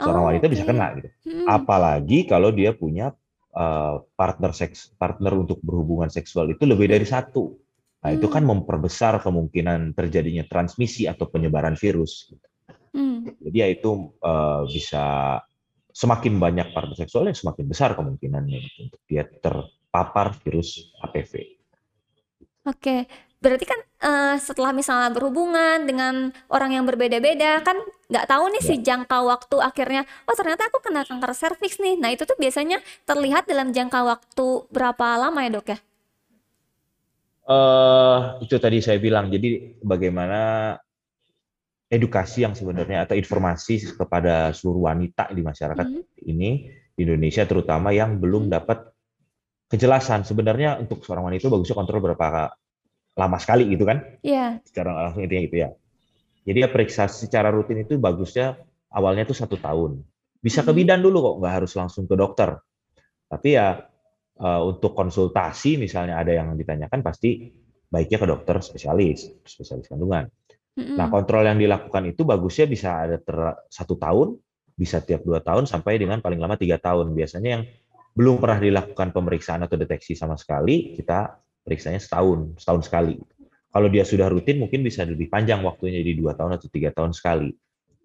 Seorang 0.00 0.22
oh, 0.24 0.26
wanita 0.32 0.48
okay. 0.48 0.54
bisa 0.56 0.64
kena 0.64 0.86
gitu. 0.96 1.08
Hmm. 1.28 1.46
Apalagi 1.46 2.24
kalau 2.24 2.50
dia 2.50 2.72
punya 2.72 3.12
uh, 3.52 4.00
partner 4.16 4.56
seks, 4.56 4.96
partner 4.96 5.36
untuk 5.36 5.60
berhubungan 5.60 6.08
seksual 6.08 6.48
itu 6.50 6.64
lebih 6.64 6.88
dari 6.88 7.04
satu. 7.04 7.52
Nah, 8.00 8.10
hmm. 8.10 8.16
itu 8.16 8.26
kan 8.32 8.42
hmm. 8.42 8.50
memperbesar 8.64 9.20
kemungkinan 9.20 9.92
terjadinya 9.92 10.48
transmisi 10.48 11.04
atau 11.04 11.28
penyebaran 11.28 11.76
virus. 11.76 12.32
Hmm. 12.90 13.28
Jadi 13.38 13.56
ya 13.60 13.68
itu 13.70 14.16
uh, 14.24 14.64
bisa 14.66 15.38
semakin 15.92 16.38
banyak 16.38 16.70
partner 16.70 16.96
seksual 16.96 17.28
yang 17.28 17.38
semakin 17.38 17.66
besar 17.66 17.94
kemungkinannya 17.94 18.60
untuk 18.88 19.00
dia 19.06 19.26
terpapar 19.26 20.34
virus 20.42 20.90
HPV. 21.02 21.60
Oke, 22.68 23.08
berarti 23.40 23.64
kan 23.64 23.80
uh, 24.04 24.36
setelah 24.36 24.76
misalnya 24.76 25.08
berhubungan 25.16 25.88
dengan 25.88 26.28
orang 26.52 26.76
yang 26.76 26.84
berbeda-beda 26.84 27.64
kan 27.64 27.80
nggak 28.12 28.28
tahu 28.28 28.44
nih 28.52 28.62
ya. 28.62 28.68
si 28.68 28.74
jangka 28.84 29.18
waktu 29.24 29.56
akhirnya 29.62 30.02
oh 30.28 30.36
ternyata 30.36 30.68
aku 30.68 30.84
kena 30.84 31.08
kanker 31.08 31.32
serviks 31.32 31.80
nih. 31.80 31.96
Nah 31.96 32.12
itu 32.12 32.28
tuh 32.28 32.36
biasanya 32.36 32.84
terlihat 33.08 33.48
dalam 33.48 33.72
jangka 33.72 34.00
waktu 34.04 34.46
berapa 34.68 35.06
lama 35.16 35.40
ya 35.40 35.50
dok 35.56 35.68
ya? 35.72 35.78
Uh, 37.50 38.38
itu 38.44 38.54
tadi 38.60 38.78
saya 38.84 39.00
bilang. 39.00 39.32
Jadi 39.32 39.80
bagaimana 39.82 40.76
edukasi 41.90 42.46
yang 42.46 42.54
sebenarnya 42.54 43.02
atau 43.02 43.18
informasi 43.18 43.98
kepada 43.98 44.54
seluruh 44.54 44.86
wanita 44.86 45.34
di 45.34 45.42
masyarakat 45.42 45.86
hmm. 45.90 46.22
ini 46.30 46.70
di 46.94 47.00
Indonesia 47.02 47.42
terutama 47.50 47.90
yang 47.90 48.22
belum 48.22 48.46
hmm. 48.46 48.52
dapat 48.54 48.78
kejelasan 49.66 50.22
sebenarnya 50.22 50.78
untuk 50.78 51.02
seorang 51.02 51.30
wanita 51.30 51.50
bagusnya 51.50 51.74
kontrol 51.74 51.98
berapa 51.98 52.54
lama 53.18 53.38
sekali 53.42 53.66
gitu 53.74 53.82
kan? 53.82 54.06
Iya. 54.22 54.62
Yeah. 54.62 54.66
Secara 54.66 55.10
langsung 55.10 55.26
intinya 55.26 55.42
itu 55.42 55.56
ya. 55.66 55.70
Jadi 56.46 56.58
ya 56.62 56.68
periksa 56.70 57.10
secara 57.10 57.50
rutin 57.50 57.82
itu 57.82 57.98
bagusnya 57.98 58.54
awalnya 58.94 59.26
tuh 59.26 59.36
satu 59.36 59.58
tahun. 59.58 60.06
Bisa 60.38 60.62
ke 60.62 60.70
hmm. 60.70 60.78
bidan 60.78 61.00
dulu 61.02 61.18
kok, 61.20 61.34
nggak 61.42 61.54
harus 61.62 61.72
langsung 61.74 62.06
ke 62.06 62.14
dokter. 62.14 62.54
Tapi 63.26 63.48
ya 63.58 63.82
uh, 64.38 64.60
untuk 64.62 64.94
konsultasi 64.94 65.74
misalnya 65.74 66.22
ada 66.22 66.32
yang 66.38 66.54
ditanyakan 66.54 67.02
pasti 67.02 67.50
baiknya 67.90 68.18
ke 68.22 68.26
dokter 68.30 68.56
spesialis, 68.62 69.26
spesialis 69.42 69.90
kandungan. 69.90 70.30
Nah, 70.96 71.06
kontrol 71.12 71.44
yang 71.44 71.60
dilakukan 71.60 72.08
itu 72.10 72.24
bagusnya 72.24 72.66
bisa 72.66 72.88
ada 73.04 73.16
ter, 73.20 73.36
satu 73.68 74.00
tahun, 74.00 74.38
bisa 74.74 75.04
tiap 75.04 75.22
dua 75.22 75.44
tahun 75.44 75.68
sampai 75.68 76.00
dengan 76.00 76.24
paling 76.24 76.40
lama 76.40 76.56
tiga 76.56 76.80
tahun. 76.80 77.12
Biasanya 77.12 77.48
yang 77.60 77.62
belum 78.16 78.40
pernah 78.40 78.58
dilakukan 78.58 79.12
pemeriksaan 79.12 79.60
atau 79.64 79.76
deteksi 79.76 80.16
sama 80.16 80.34
sekali, 80.40 80.96
kita 80.96 81.36
periksanya 81.62 82.00
setahun, 82.00 82.56
setahun 82.58 82.82
sekali. 82.88 83.20
Kalau 83.70 83.86
dia 83.86 84.02
sudah 84.02 84.26
rutin, 84.26 84.58
mungkin 84.58 84.82
bisa 84.82 85.06
lebih 85.06 85.30
panjang 85.30 85.62
waktunya 85.62 86.02
jadi 86.02 86.18
dua 86.18 86.34
tahun 86.34 86.58
atau 86.58 86.66
tiga 86.66 86.90
tahun 86.90 87.14
sekali. 87.14 87.54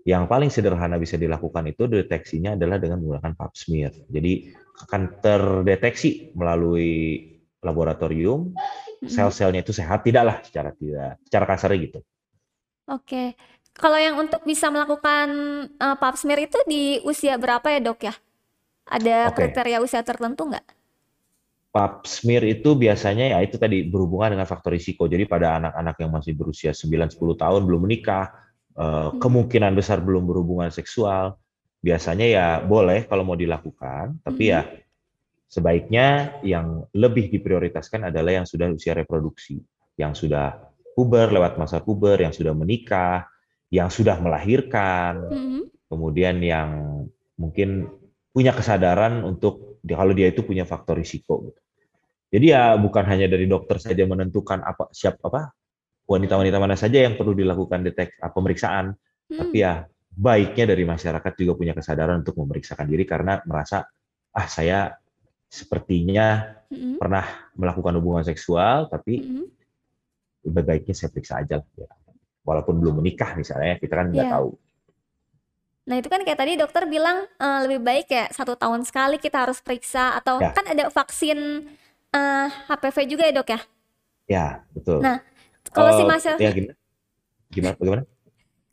Yang 0.05 0.24
paling 0.29 0.50
sederhana 0.53 1.01
bisa 1.01 1.17
dilakukan 1.17 1.65
itu 1.65 1.89
deteksinya 1.89 2.53
adalah 2.53 2.77
dengan 2.77 3.01
menggunakan 3.01 3.34
pap 3.34 3.58
smear. 3.58 3.89
Jadi 4.05 4.53
akan 4.86 5.01
terdeteksi 5.17 6.29
melalui 6.38 7.25
laboratorium 7.65 8.53
sel-selnya 9.01 9.65
itu 9.65 9.74
sehat, 9.74 10.05
tidaklah 10.05 10.46
secara 10.46 10.70
tidak 10.77 11.17
secara 11.25 11.46
kasarnya 11.50 11.79
gitu. 11.89 12.00
Oke. 12.89 13.34
Kalau 13.75 14.00
yang 14.00 14.15
untuk 14.15 14.39
bisa 14.48 14.72
melakukan 14.72 15.27
uh, 15.75 15.96
pap 16.00 16.15
smear 16.15 16.48
itu 16.48 16.56
di 16.63 17.04
usia 17.04 17.36
berapa 17.36 17.65
ya 17.68 17.80
dok 17.84 18.00
ya? 18.08 18.15
Ada 18.88 19.34
Oke. 19.34 19.51
kriteria 19.51 19.84
usia 19.84 20.00
tertentu 20.06 20.48
nggak? 20.48 20.63
Pap 21.75 22.08
smear 22.08 22.48
itu 22.48 22.72
biasanya 22.72 23.36
ya 23.36 23.44
itu 23.44 23.60
tadi 23.60 23.84
berhubungan 23.84 24.39
dengan 24.39 24.48
faktor 24.48 24.72
risiko. 24.72 25.12
Jadi 25.12 25.27
pada 25.27 25.60
anak-anak 25.60 25.96
yang 26.00 26.12
masih 26.15 26.32
berusia 26.32 26.72
9-10 26.72 27.36
tahun 27.36 27.62
belum 27.68 27.84
menikah, 27.84 28.32
Hmm. 28.75 29.24
kemungkinan 29.24 29.72
besar 29.72 30.04
belum 30.04 30.27
berhubungan 30.27 30.68
seksual, 30.68 31.39
biasanya 31.80 32.27
ya 32.27 32.48
boleh 32.60 33.08
kalau 33.08 33.24
mau 33.24 33.39
dilakukan, 33.39 34.20
tapi 34.20 34.51
ya 34.51 34.68
Mhm. 34.68 34.84
sebaiknya 35.48 36.08
yang 36.44 36.84
lebih 36.92 37.32
diprioritaskan 37.32 38.12
adalah 38.12 38.36
yang 38.36 38.44
sudah 38.44 38.75
usia 38.75 38.92
reproduksi, 38.92 39.63
yang 39.96 40.12
sudah 40.12 40.60
puber 40.96 41.28
lewat 41.30 41.60
masa 41.60 41.84
puber, 41.84 42.24
yang 42.24 42.32
sudah 42.32 42.56
menikah, 42.56 43.28
yang 43.68 43.92
sudah 43.92 44.16
melahirkan, 44.18 45.28
Mhm. 45.28 45.60
kemudian 45.92 46.40
yang 46.40 46.70
mungkin 47.36 47.92
punya 48.32 48.56
kesadaran 48.56 49.22
untuk 49.28 49.78
kalau 49.84 50.16
dia 50.16 50.32
itu 50.32 50.42
punya 50.42 50.64
faktor 50.64 50.98
risiko. 50.98 51.52
gitu. 51.52 51.60
Jadi 52.34 52.46
ya 52.52 52.74
bukan 52.80 53.06
hanya 53.06 53.30
dari 53.30 53.46
dokter 53.46 53.78
saja 53.78 54.02
menentukan 54.08 54.60
apa 54.66 54.90
siap 54.92 55.22
apa 55.24 55.54
wanita-wanita 56.10 56.58
mana 56.58 56.74
saja 56.75 57.06
yang 57.06 57.16
perlu 57.20 57.36
dilakukan 57.38 57.86
detek 57.86 58.18
ah, 58.20 58.32
pemeriksaan, 58.34 58.96
Hmm. 58.96 59.38
tapi 59.40 59.62
ya 59.62 59.86
baiknya 60.16 60.74
dari 60.74 60.84
masyarakat 60.88 61.34
juga 61.36 61.54
punya 61.60 61.74
kesadaran 61.75 62.24
untuk 62.24 62.40
memeriksakan 62.40 62.88
diri 62.88 63.04
karena 63.04 63.44
merasa 63.46 63.84
ah 64.32 64.48
saya 64.48 64.96
sepertinya 65.48 66.56
Mhm. 66.72 66.98
pernah 67.00 67.25
melakukan 67.56 67.94
hubungan 68.02 68.24
seksual 68.25 68.90
tapi 68.90 69.22
Mhm. 69.22 69.46
Lebih 70.46 70.64
baiknya 70.64 70.94
saya 70.94 71.10
periksa 71.10 71.42
aja 71.42 71.58
lah 71.58 71.68
ya. 71.75 71.90
Walaupun 72.42 72.78
belum 72.78 73.02
menikah 73.02 73.34
misalnya 73.34 73.75
kita 73.75 73.94
kan 73.96 74.08
nggak 74.10 74.28
Iya. 74.30 74.34
tahu. 74.38 74.50
Nah 75.86 75.96
itu 75.98 76.08
kan 76.08 76.22
kayak 76.22 76.40
tadi 76.40 76.54
dokter 76.56 76.84
bilang 76.86 77.25
eh, 77.28 77.60
lebih 77.62 77.82
baik 77.82 78.08
ya 78.08 78.25
satu 78.30 78.54
tahun 78.54 78.82
sekali 78.82 79.18
kita 79.18 79.46
harus 79.46 79.62
periksa 79.62 80.14
atau 80.16 80.38
Ya. 80.38 80.50
kan 80.50 80.66
ada 80.66 80.90
vaksin 80.90 81.70
eh, 82.10 82.48
HPV 82.70 82.98
juga 83.08 83.24
ya 83.25 83.34
dok 83.34 83.50
ya? 83.50 83.60
Ya, 84.25 84.46
betul. 84.72 85.02
Nah 85.02 85.22
kalau 85.68 85.92
si 85.92 86.02
Eh, 86.02 86.08
masyarakat, 86.08 86.42
ya 86.42 86.52
gimana? 86.52 86.74
Gimana? 87.50 87.75
Bagaimana? 87.75 88.04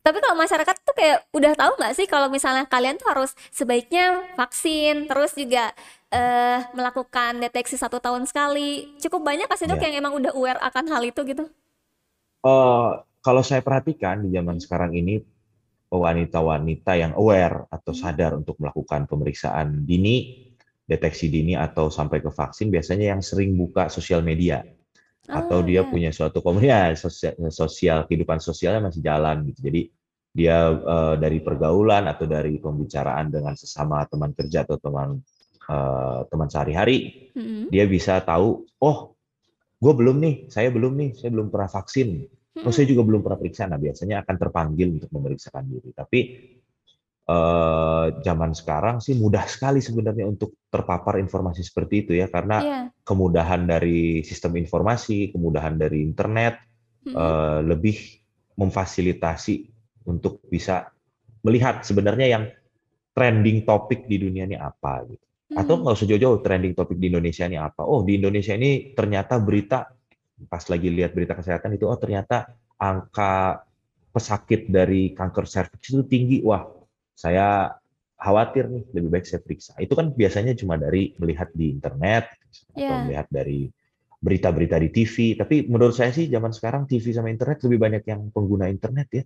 tapi 0.03 0.19
kalau 0.19 0.35
masyarakat 0.35 0.75
tuh 0.83 0.95
kayak 0.99 1.23
udah 1.31 1.53
tahu 1.55 1.71
nggak 1.79 1.93
sih 1.95 2.03
kalau 2.05 2.27
misalnya 2.27 2.67
kalian 2.67 2.99
tuh 2.99 3.07
harus 3.07 3.31
sebaiknya 3.49 4.35
vaksin, 4.35 5.07
terus 5.07 5.31
juga 5.31 5.71
eh, 6.09 6.59
melakukan 6.73 7.39
deteksi 7.39 7.73
satu 7.73 7.97
tahun 7.97 8.27
sekali. 8.27 8.99
Cukup 8.99 9.23
banyak 9.23 9.47
kasih 9.47 9.65
dok 9.65 9.79
Ya. 9.79 9.89
yang 9.89 10.03
emang 10.03 10.13
udah 10.13 10.31
aware 10.33 10.59
akan 10.59 10.85
hal 10.87 11.01
itu 11.03 11.21
gitu. 11.23 11.47
Eh, 12.43 12.91
kalau 13.23 13.39
saya 13.39 13.63
perhatikan 13.63 14.27
di 14.27 14.35
zaman 14.35 14.59
sekarang 14.59 14.91
ini 14.99 15.23
wanita-wanita 15.93 16.91
yang 16.97 17.13
aware 17.15 17.69
atau 17.69 17.93
Hmm. 17.93 18.01
sadar 18.01 18.31
untuk 18.35 18.57
melakukan 18.59 19.05
pemeriksaan 19.07 19.85
dini, 19.85 20.49
deteksi 20.83 21.29
dini 21.31 21.53
atau 21.55 21.87
sampai 21.87 22.19
ke 22.19 22.27
vaksin 22.33 22.67
biasanya 22.67 23.15
yang 23.15 23.21
sering 23.23 23.55
buka 23.55 23.87
sosial 23.87 24.19
media 24.25 24.59
atau 25.23 25.63
Oh 25.63 25.65
dia 25.65 25.87
ya. 25.87 25.87
punya 25.87 26.11
suatu 26.11 26.43
komunitas 26.43 26.99
sosial, 27.07 27.33
sosial 27.47 27.97
kehidupan 28.09 28.43
sosialnya 28.43 28.91
masih 28.91 28.99
jalan 29.05 29.47
gitu. 29.47 29.69
Jadi 29.71 29.81
dia 30.33 30.57
eh, 30.73 31.15
dari 31.21 31.39
pergaulan 31.39 32.09
atau 32.09 32.25
dari 32.27 32.57
pembicaraan 32.59 33.31
dengan 33.31 33.53
sesama 33.55 34.03
teman 34.09 34.35
kerja 34.35 34.67
atau 34.67 34.75
teman 34.81 35.21
eh, 35.69 36.19
teman 36.27 36.47
sehari-hari 36.51 36.97
Mhm. 37.33 37.71
dia 37.71 37.85
bisa 37.89 38.19
tahu, 38.21 38.65
oh, 38.83 39.12
gue 39.83 39.93
belum 39.99 40.15
nih, 40.23 40.35
saya 40.47 40.71
belum 40.71 40.95
nih, 40.95 41.09
saya 41.19 41.29
belum 41.35 41.51
pernah 41.51 41.67
vaksin. 41.67 42.09
Oh, 42.63 42.71
Mhm. 42.71 42.73
saya 42.73 42.85
juga 42.87 43.03
belum 43.03 43.19
pernah 43.19 43.35
periksa. 43.35 43.67
Nah, 43.67 43.75
biasanya 43.75 44.23
akan 44.23 44.35
terpanggil 44.39 44.87
untuk 44.95 45.11
memeriksakan 45.11 45.63
diri. 45.67 45.91
Tapi 45.91 46.19
eh, 47.23 48.05
zaman 48.19 48.51
sekarang 48.51 48.99
sih 48.99 49.15
mudah 49.15 49.47
sekali 49.53 49.79
sebenarnya 49.79 50.27
untuk 50.27 50.59
terpapar 50.67 51.19
informasi 51.23 51.63
seperti 51.63 52.03
itu 52.03 52.11
ya, 52.19 52.27
karena 52.27 52.59
Iya. 52.59 52.81
kemudahan 53.03 53.63
dari 53.63 54.23
sistem 54.27 54.59
informasi, 54.59 55.31
kemudahan 55.31 55.79
dari 55.79 56.03
internet, 56.03 56.59
Mhm. 57.07 57.15
eh, 57.15 57.59
lebih 57.63 57.95
memfasilitasi 58.59 59.55
untuk 60.03 60.43
bisa 60.51 60.91
melihat 61.43 61.83
sebenarnya 61.83 62.27
yang 62.27 62.43
trending 63.15 63.63
topik 63.63 64.03
di 64.03 64.19
dunia 64.19 64.43
ini 64.43 64.59
apa 64.59 65.07
gitu. 65.07 65.23
Atau 65.53 65.77
Hmm. 65.77 65.81
nggak 65.85 65.95
usah 65.95 66.07
jauh-jauh 66.09 66.39
trending 66.41 66.73
topik 66.73 66.97
di 66.97 67.07
Indonesia 67.13 67.45
ini 67.45 67.57
apa. 67.57 67.85
Oh, 67.85 68.01
di 68.01 68.17
Indonesia 68.17 68.53
ini 68.57 68.93
ternyata 68.97 69.37
berita 69.37 69.85
pas 70.49 70.63
lagi 70.67 70.89
lihat 70.91 71.13
berita 71.13 71.37
kesehatan 71.37 71.77
itu 71.77 71.85
oh 71.87 71.95
ternyata 71.95 72.51
angka 72.75 73.63
pesakit 74.11 74.67
dari 74.67 75.13
kanker 75.13 75.45
serviks 75.45 75.93
itu 75.93 76.03
tinggi. 76.05 76.41
Wah, 76.43 76.65
saya 77.13 77.69
khawatir 78.17 78.69
nih, 78.71 78.83
lebih 78.95 79.09
baik 79.09 79.25
saya 79.27 79.41
periksa. 79.43 79.73
Itu 79.79 79.93
kan 79.93 80.11
biasanya 80.15 80.55
cuma 80.55 80.79
dari 80.79 81.13
melihat 81.19 81.51
di 81.53 81.69
internet 81.71 82.33
atau 82.73 82.81
Iya. 82.81 83.03
melihat 83.05 83.27
dari 83.29 83.67
berita-berita 84.23 84.79
di 84.79 84.89
TV. 84.89 85.15
Tapi 85.35 85.67
menurut 85.67 85.91
saya 85.91 86.15
sih 86.15 86.31
zaman 86.31 86.55
sekarang 86.55 86.87
TV 86.87 87.11
sama 87.11 87.27
internet 87.27 87.59
lebih 87.67 87.79
banyak 87.81 88.03
yang 88.07 88.21
pengguna 88.31 88.71
internet 88.71 89.07
ya. 89.11 89.23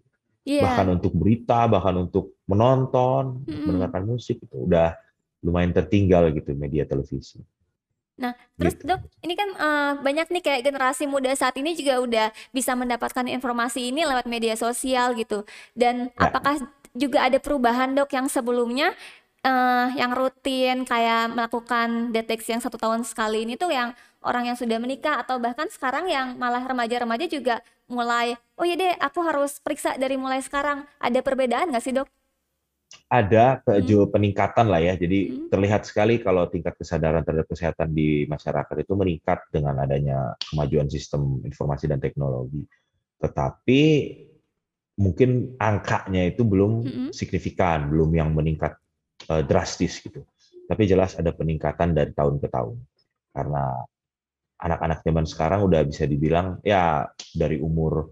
Iya. 0.48 0.62
Bahkan 0.66 0.88
untuk 0.98 1.14
berita, 1.14 1.70
bahkan 1.70 1.96
untuk 2.02 2.42
menonton, 2.50 3.46
Mhm. 3.46 3.64
mendengarkan 3.70 4.04
musik 4.08 4.42
itu 4.42 4.66
udah 4.66 4.98
lumayan 5.48 5.72
tertinggal 5.72 6.28
gitu 6.36 6.52
media 6.52 6.84
televisi. 6.84 7.40
Nah, 8.18 8.34
terus 8.58 8.76
Gitu. 8.76 8.90
dok, 8.90 9.00
ini 9.22 9.34
kan 9.38 9.50
eh, 9.54 9.92
banyak 10.02 10.28
nih 10.34 10.44
kayak 10.44 10.62
generasi 10.66 11.06
muda 11.06 11.30
saat 11.38 11.54
ini 11.56 11.78
juga 11.78 12.02
udah 12.02 12.28
bisa 12.50 12.74
mendapatkan 12.74 13.24
informasi 13.30 13.94
ini 13.94 14.04
lewat 14.04 14.26
media 14.28 14.58
sosial 14.58 15.16
gitu. 15.16 15.46
Dan 15.78 16.10
Ya. 16.18 16.28
apakah 16.28 16.60
juga 16.98 17.30
ada 17.30 17.38
perubahan 17.38 17.94
dok 17.94 18.10
yang 18.12 18.28
sebelumnya 18.28 18.92
eh, 19.46 19.88
yang 19.96 20.12
rutin 20.18 20.84
kayak 20.84 21.32
melakukan 21.32 22.10
deteksi 22.12 22.58
yang 22.58 22.64
satu 22.66 22.76
tahun 22.82 23.06
sekali 23.06 23.46
ini 23.46 23.54
tuh 23.56 23.70
yang 23.72 23.94
orang 24.26 24.50
yang 24.50 24.58
sudah 24.58 24.82
menikah 24.82 25.22
atau 25.24 25.38
bahkan 25.38 25.70
sekarang 25.70 26.10
yang 26.10 26.36
malah 26.42 26.66
remaja-remaja 26.66 27.30
juga 27.30 27.62
mulai, 27.88 28.36
oh 28.60 28.66
iya 28.68 28.76
deh 28.76 28.94
aku 29.00 29.24
harus 29.24 29.62
periksa 29.64 29.96
dari 29.96 30.18
mulai 30.20 30.42
sekarang. 30.44 30.84
Ada 31.00 31.22
perbedaan 31.24 31.70
nggak 31.72 31.86
sih 31.86 31.94
dok? 31.96 32.10
Ada 33.08 33.64
Hmm. 33.64 34.12
peningkatan 34.12 34.68
lah 34.68 34.84
ya. 34.84 34.94
Jadi 35.00 35.20
Hmm. 35.32 35.48
terlihat 35.48 35.88
sekali 35.88 36.20
kalau 36.20 36.48
tingkat 36.52 36.76
kesadaran 36.76 37.24
terhadap 37.24 37.48
kesehatan 37.48 37.96
di 37.96 38.28
masyarakat 38.28 38.76
itu 38.84 38.94
meningkat 39.00 39.48
dengan 39.48 39.80
adanya 39.80 40.36
kemajuan 40.52 40.92
sistem 40.92 41.40
informasi 41.48 41.88
dan 41.88 42.04
teknologi. 42.04 42.68
Tetapi 43.24 43.82
mungkin 44.98 45.56
angkanya 45.62 46.26
itu 46.28 46.42
belum 46.44 46.72
Mm-mm. 46.84 47.10
signifikan, 47.14 47.88
belum 47.88 48.12
yang 48.12 48.30
meningkat 48.36 48.76
eh, 49.32 49.44
drastis 49.48 50.04
gitu. 50.04 50.28
Tapi 50.68 50.84
jelas 50.84 51.16
ada 51.16 51.32
peningkatan 51.32 51.96
dari 51.96 52.12
tahun 52.12 52.44
ke 52.44 52.48
tahun. 52.52 52.76
Karena 53.32 53.88
anak-anak 54.58 55.00
zaman 55.06 55.26
sekarang 55.30 55.60
udah 55.70 55.86
bisa 55.86 56.04
dibilang 56.10 56.60
ya 56.66 57.06
dari 57.32 57.62
umur 57.62 58.10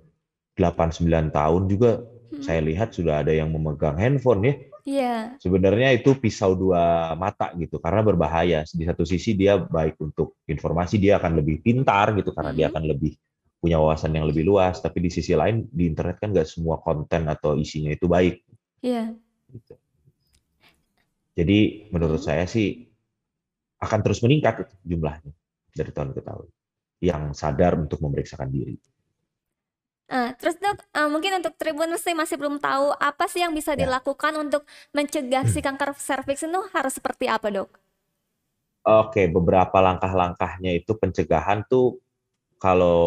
8-9 0.55 1.35
tahun 1.35 1.63
juga 1.67 1.99
Saya 2.41 2.59
lihat 2.65 2.91
sudah 2.91 3.23
ada 3.23 3.31
yang 3.31 3.51
memegang 3.53 3.95
handphone 3.95 4.41
ya. 4.43 4.53
Iya. 4.85 5.15
Sebenarnya 5.41 5.93
itu 5.95 6.13
pisau 6.19 6.53
dua 6.53 7.13
mata 7.17 7.53
gitu 7.57 7.79
karena 7.79 8.01
berbahaya. 8.05 8.63
Di 8.67 8.83
satu 8.85 9.03
sisi 9.07 9.33
dia 9.33 9.57
baik 9.57 9.95
untuk 10.01 10.39
informasi 10.45 10.99
dia 10.99 11.17
akan 11.17 11.39
lebih 11.41 11.63
pintar 11.63 12.13
gitu 12.17 12.35
karena 12.35 12.51
dia 12.51 12.67
Mhm. 12.67 12.71
akan 12.75 12.83
lebih 12.91 13.13
punya 13.61 13.77
wawasan 13.81 14.13
yang 14.13 14.29
lebih 14.29 14.45
luas. 14.45 14.77
Tapi 14.83 15.05
di 15.05 15.09
sisi 15.09 15.33
lain 15.33 15.65
di 15.71 15.89
internet 15.89 16.21
kan 16.21 16.29
nggak 16.33 16.45
semua 16.45 16.77
konten 16.83 17.25
atau 17.25 17.57
isinya 17.57 17.89
itu 17.89 18.05
baik. 18.05 18.45
Iya. 18.85 19.15
Gitu. 19.49 19.73
Jadi 21.35 21.89
menurut 21.91 22.21
saya 22.23 22.47
sih 22.47 22.87
akan 23.81 23.99
terus 24.05 24.23
meningkat 24.23 24.71
jumlahnya 24.87 25.33
dari 25.75 25.91
tahun 25.91 26.15
ke 26.15 26.21
tahun 26.23 26.47
yang 27.03 27.35
sadar 27.35 27.75
untuk 27.75 27.99
memeriksakan 27.99 28.47
diri. 28.47 28.79
Nah, 30.11 30.29
terus 30.39 30.55
dok, 30.63 30.77
eh, 30.97 31.09
mungkin 31.13 31.31
untuk 31.41 31.53
Tribuners 31.61 32.05
nih 32.07 32.17
masih 32.21 32.37
belum 32.41 32.55
tahu 32.61 32.85
apa 33.09 33.25
sih 33.31 33.41
yang 33.43 33.53
bisa 33.59 33.73
Ya. 33.75 33.81
dilakukan 33.81 34.33
untuk 34.43 34.61
mencegah 34.97 35.43
si 35.53 35.59
kanker 35.65 35.89
serviks 35.97 36.45
itu 36.45 36.59
harus 36.75 36.93
seperti 36.97 37.25
apa 37.35 37.47
dok? 37.49 37.69
Oke, 38.85 39.25
beberapa 39.33 39.77
langkah-langkahnya 39.81 40.77
itu 40.77 40.93
pencegahan 40.93 41.65
tuh 41.65 41.97
kalau 42.61 42.99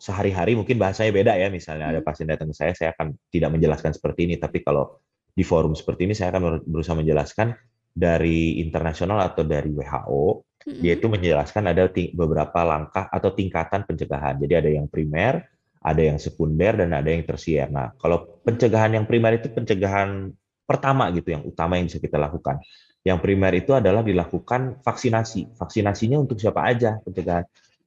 sehari-hari 0.00 0.52
mungkin 0.58 0.76
bahasanya 0.80 1.12
beda 1.12 1.32
ya. 1.40 1.48
Misalnya 1.52 1.86
ada 1.92 2.00
Hmm. 2.00 2.06
pasien 2.06 2.28
datang 2.28 2.52
ke 2.52 2.56
saya, 2.56 2.72
saya 2.76 2.90
akan 2.96 3.16
tidak 3.32 3.50
menjelaskan 3.56 3.92
seperti 3.96 4.28
ini. 4.28 4.36
Tapi 4.40 4.60
kalau 4.64 5.00
di 5.32 5.44
forum 5.46 5.72
seperti 5.76 6.08
ini, 6.08 6.14
saya 6.16 6.32
akan 6.36 6.42
ber- 6.44 6.64
berusaha 6.68 6.96
menjelaskan 6.98 7.56
dari 7.92 8.60
internasional 8.60 9.20
atau 9.24 9.44
dari 9.44 9.70
WHO. 9.72 10.44
Dia 10.80 10.92
Mm-mm. 10.92 10.96
itu 10.98 11.08
menjelaskan 11.08 11.64
ada 11.72 11.88
beberapa 12.16 12.60
langkah 12.64 13.08
atau 13.08 13.30
tingkatan 13.32 13.84
pencegahan. 13.88 14.36
Jadi 14.40 14.54
ada 14.56 14.70
yang 14.72 14.86
primer, 14.90 15.44
ada 15.82 16.02
yang 16.02 16.18
sekunder, 16.22 16.78
dan 16.78 16.94
ada 16.94 17.10
yang 17.10 17.26
tersier. 17.26 17.66
Nah, 17.68 17.92
kalau 17.98 18.40
pencegahan 18.46 18.94
yang 18.94 19.04
primer 19.04 19.36
itu 19.36 19.50
pencegahan 19.50 20.30
pertama 20.64 21.10
gitu, 21.12 21.34
yang 21.34 21.42
utama 21.42 21.76
yang 21.76 21.90
bisa 21.90 21.98
kita 21.98 22.16
lakukan. 22.16 22.62
Yang 23.02 23.18
primer 23.18 23.52
itu 23.58 23.74
adalah 23.74 24.06
dilakukan 24.06 24.78
vaksinasi. 24.80 25.58
Vaksinasinya 25.58 26.22
untuk 26.22 26.38
siapa 26.38 26.62
aja 26.62 27.02
pencegahan? 27.02 27.42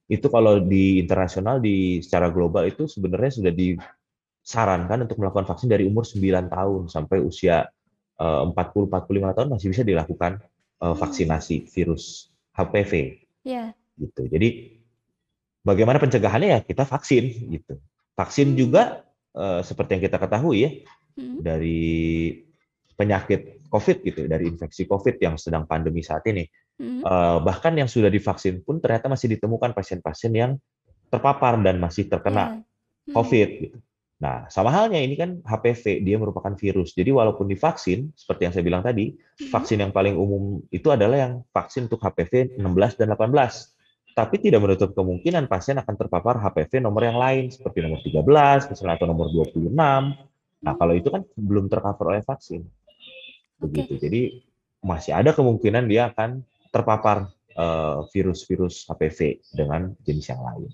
itu 0.06 0.26
kalau 0.30 0.62
di 0.62 1.02
internasional 1.02 1.58
di 1.58 1.98
secara 1.98 2.30
global 2.30 2.62
itu 2.70 2.86
sebenarnya 2.86 3.42
sudah 3.42 3.52
disarankan 3.52 5.02
untuk 5.02 5.18
melakukan 5.18 5.46
vaksin 5.50 5.66
dari 5.66 5.82
umur 5.82 6.06
9 6.06 6.46
tahun 6.46 6.82
sampai 6.86 7.18
usia 7.18 7.66
40 8.16 8.54
eh, 8.54 8.86
45 8.86 9.36
tahun 9.36 9.48
masih 9.50 9.68
bisa 9.74 9.82
dilakukan 9.84 10.40
uh, 10.80 10.94
vaksinasi 10.96 11.68
virus 11.68 12.32
HPV. 12.56 13.20
Yeah. 13.44 13.76
Gitu. 13.98 14.30
Jadi 14.30 14.48
bagaimana 15.66 15.98
pencegahannya 15.98 16.48
ya 16.54 16.60
kita 16.62 16.86
vaksin 16.86 17.50
gitu. 17.50 17.82
Vaksin 18.14 18.54
hmm. 18.54 18.56
juga 18.56 19.02
uh, 19.34 19.66
seperti 19.66 19.98
yang 19.98 20.02
kita 20.06 20.16
ketahui 20.22 20.58
ya 20.62 20.70
hmm. 21.18 21.42
dari 21.42 21.78
penyakit 22.94 23.66
COVID 23.66 24.06
gitu, 24.06 24.30
dari 24.30 24.46
infeksi 24.46 24.86
COVID 24.86 25.18
yang 25.18 25.34
sedang 25.34 25.66
pandemi 25.66 26.06
saat 26.06 26.22
ini. 26.30 26.46
Hmm. 26.78 27.02
Uh, 27.02 27.42
bahkan 27.42 27.74
yang 27.74 27.90
sudah 27.90 28.08
divaksin 28.08 28.62
pun 28.62 28.78
ternyata 28.78 29.10
masih 29.10 29.34
ditemukan 29.34 29.74
pasien-pasien 29.74 30.32
yang 30.32 30.52
terpapar 31.10 31.58
dan 31.60 31.82
masih 31.82 32.06
terkena 32.06 32.62
yeah. 32.62 33.10
Hmm. 33.10 33.14
COVID 33.18 33.48
gitu. 33.66 33.78
Nah, 34.16 34.48
sama 34.48 34.72
halnya 34.72 34.96
ini 34.96 35.12
kan 35.12 35.44
HPV, 35.44 36.00
dia 36.00 36.16
merupakan 36.16 36.48
virus. 36.56 36.96
Jadi 36.96 37.12
walaupun 37.12 37.52
divaksin, 37.52 38.16
seperti 38.16 38.48
yang 38.48 38.52
saya 38.56 38.64
bilang 38.64 38.80
tadi, 38.80 39.12
hmm. 39.12 39.52
vaksin 39.52 39.84
yang 39.84 39.92
paling 39.92 40.16
umum 40.16 40.64
itu 40.72 40.88
adalah 40.88 41.20
yang 41.20 41.32
vaksin 41.52 41.84
untuk 41.84 42.00
HPV 42.00 42.56
16 42.56 42.96
dan 42.96 43.12
18. 43.12 43.75
Tapi 44.16 44.40
tidak 44.40 44.64
menutup 44.64 44.96
kemungkinan 44.96 45.44
pasien 45.44 45.76
akan 45.76 45.92
terpapar 45.92 46.40
HPV 46.40 46.80
nomor 46.80 47.04
yang 47.04 47.20
lain, 47.20 47.52
seperti 47.52 47.84
nomor 47.84 48.00
13, 48.00 48.72
misalnya 48.72 48.96
atau 48.96 49.04
nomor 49.12 49.28
26. 49.28 49.68
Nah, 49.76 50.72
kalau 50.80 50.96
itu 50.96 51.12
kan 51.12 51.20
belum 51.36 51.68
tercover 51.68 52.16
oleh 52.16 52.24
vaksin. 52.24 52.64
Begitu. 53.60 53.92
Okay. 53.92 54.00
Jadi 54.00 54.22
masih 54.80 55.12
ada 55.12 55.36
kemungkinan 55.36 55.84
dia 55.84 56.08
akan 56.08 56.40
terpapar 56.72 57.28
eh, 57.52 57.98
virus-virus 58.08 58.88
uh, 58.88 58.96
HPV 58.96 59.52
dengan 59.52 59.92
jenis 60.00 60.32
yang 60.32 60.40
lain. 60.40 60.72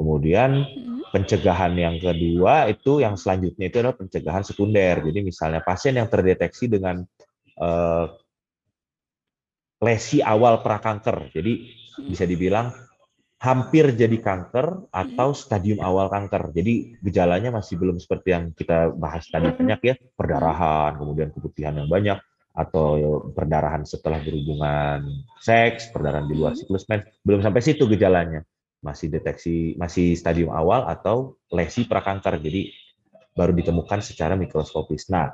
Kemudian 0.00 0.50
hmm. 0.64 1.12
pencegahan 1.12 1.76
yang 1.76 2.00
kedua 2.00 2.72
itu 2.72 3.04
yang 3.04 3.20
selanjutnya 3.20 3.68
itu 3.68 3.84
adalah 3.84 4.00
pencegahan 4.00 4.48
sekunder. 4.48 5.04
Jadi 5.04 5.20
misalnya 5.20 5.60
pasien 5.60 5.92
yang 5.92 6.08
terdeteksi 6.08 6.72
dengan 6.72 7.04
uh, 7.60 8.16
lesi 9.84 10.24
awal 10.24 10.64
prakanker. 10.64 11.36
Jadi. 11.36 11.84
Bisa 12.06 12.28
dibilang 12.28 12.70
hampir 13.38 13.94
jadi 13.94 14.18
kanker 14.18 14.90
atau 14.90 15.28
hmm. 15.30 15.38
stadium 15.38 15.78
awal 15.78 16.10
kanker. 16.10 16.50
Jadi 16.50 16.98
gejalanya 17.02 17.54
masih 17.54 17.78
belum 17.78 18.02
seperti 18.02 18.34
yang 18.34 18.50
kita 18.50 18.90
bahas 18.94 19.26
tadi 19.30 19.54
banyak 19.54 19.80
ya, 19.82 19.94
perdarahan, 20.18 20.98
kemudian 20.98 21.30
keputihan 21.30 21.74
yang 21.78 21.86
banyak 21.86 22.18
atau 22.58 23.22
perdarahan 23.30 23.86
setelah 23.86 24.18
berhubungan 24.18 25.06
seks, 25.38 25.94
perdarahan 25.94 26.26
di 26.26 26.34
luar 26.34 26.58
siklus 26.58 26.90
mens, 26.90 27.06
belum 27.22 27.38
sampai 27.38 27.62
situ 27.62 27.86
gejalanya 27.86 28.42
masih 28.82 29.10
deteksi 29.10 29.74
masih 29.78 30.14
stadium 30.18 30.50
awal 30.54 30.86
atau 30.86 31.38
lesi 31.50 31.86
prakanker 31.86 32.38
jadi 32.38 32.70
baru 33.34 33.54
ditemukan 33.54 34.02
secara 34.02 34.34
mikroskopis. 34.34 35.06
Nah, 35.14 35.30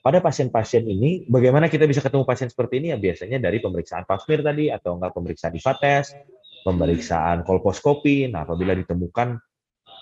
pada 0.00 0.18
pasien-pasien 0.22 0.84
ini 0.86 1.26
bagaimana 1.26 1.66
kita 1.66 1.84
bisa 1.84 2.02
ketemu 2.04 2.24
pasien 2.24 2.48
seperti 2.48 2.80
ini 2.82 2.94
ya 2.94 2.98
biasanya 2.98 3.38
dari 3.42 3.58
pemeriksaan 3.58 4.04
pap 4.06 4.22
smear 4.22 4.42
tadi 4.46 4.70
atau 4.70 4.96
enggak 4.96 5.12
pemeriksaan 5.14 5.52
IVA 5.54 5.74
test, 5.78 6.16
pemeriksaan 6.62 7.42
kolposkopi. 7.42 8.30
Nah, 8.30 8.46
apabila 8.46 8.72
ditemukan 8.76 9.38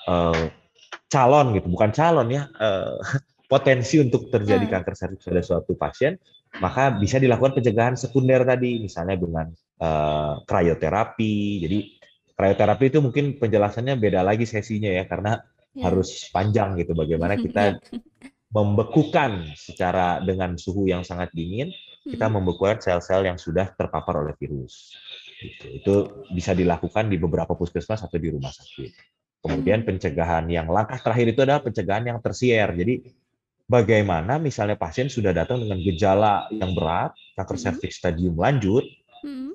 uh, 0.08 0.44
calon 1.08 1.46
gitu, 1.56 1.66
bukan 1.72 1.90
calon 1.92 2.28
ya, 2.30 2.48
uh, 2.60 2.98
potensi 3.52 4.02
untuk 4.02 4.28
terjadi 4.28 4.66
hmm. 4.66 4.72
kanker 4.74 4.94
serviks 4.98 5.24
pada 5.26 5.42
suatu 5.42 5.72
pasien, 5.78 6.18
maka 6.58 6.90
bisa 6.94 7.22
dilakukan 7.22 7.56
pencegahan 7.56 7.94
sekunder 7.94 8.42
tadi, 8.42 8.82
misalnya 8.82 9.14
dengan 9.14 9.46
uh, 9.80 10.42
krioterapi. 10.42 11.62
Jadi 11.62 11.78
Krioterapi 12.36 12.92
itu 12.92 13.00
mungkin 13.00 13.40
penjelasannya 13.40 13.96
beda 13.96 14.20
lagi 14.20 14.44
sesinya 14.44 14.92
ya 14.92 15.08
karena 15.08 15.40
ya. 15.72 15.88
harus 15.88 16.28
panjang 16.28 16.76
gitu 16.76 16.92
bagaimana 16.92 17.32
kita 17.44 17.80
membekukan 18.50 19.52
secara 19.58 20.22
dengan 20.22 20.54
suhu 20.54 20.86
yang 20.86 21.02
sangat 21.02 21.34
dingin 21.34 21.74
kita 22.06 22.30
hmm. 22.30 22.34
membekukan 22.38 22.78
sel-sel 22.78 23.26
yang 23.26 23.34
sudah 23.34 23.74
terpapar 23.74 24.22
oleh 24.22 24.34
virus. 24.38 24.94
Gitu. 25.42 25.82
Itu 25.82 25.94
bisa 26.30 26.54
dilakukan 26.54 27.10
di 27.10 27.18
beberapa 27.18 27.58
puskesmas 27.58 28.06
atau 28.06 28.16
di 28.16 28.30
rumah 28.30 28.54
sakit. 28.54 28.90
Kemudian 29.42 29.82
hmm. 29.82 29.88
pencegahan 29.90 30.46
yang 30.46 30.70
langkah 30.70 31.02
terakhir 31.02 31.34
itu 31.34 31.40
adalah 31.42 31.60
pencegahan 31.66 32.06
yang 32.06 32.18
tersier. 32.22 32.70
Jadi 32.70 33.10
bagaimana 33.66 34.38
misalnya 34.38 34.78
pasien 34.78 35.10
sudah 35.10 35.34
datang 35.34 35.66
dengan 35.66 35.82
gejala 35.82 36.46
yang 36.54 36.72
berat, 36.78 37.12
kanker 37.34 37.58
hmm. 37.58 37.64
serviks 37.66 37.98
stadium 37.98 38.38
lanjut, 38.38 38.86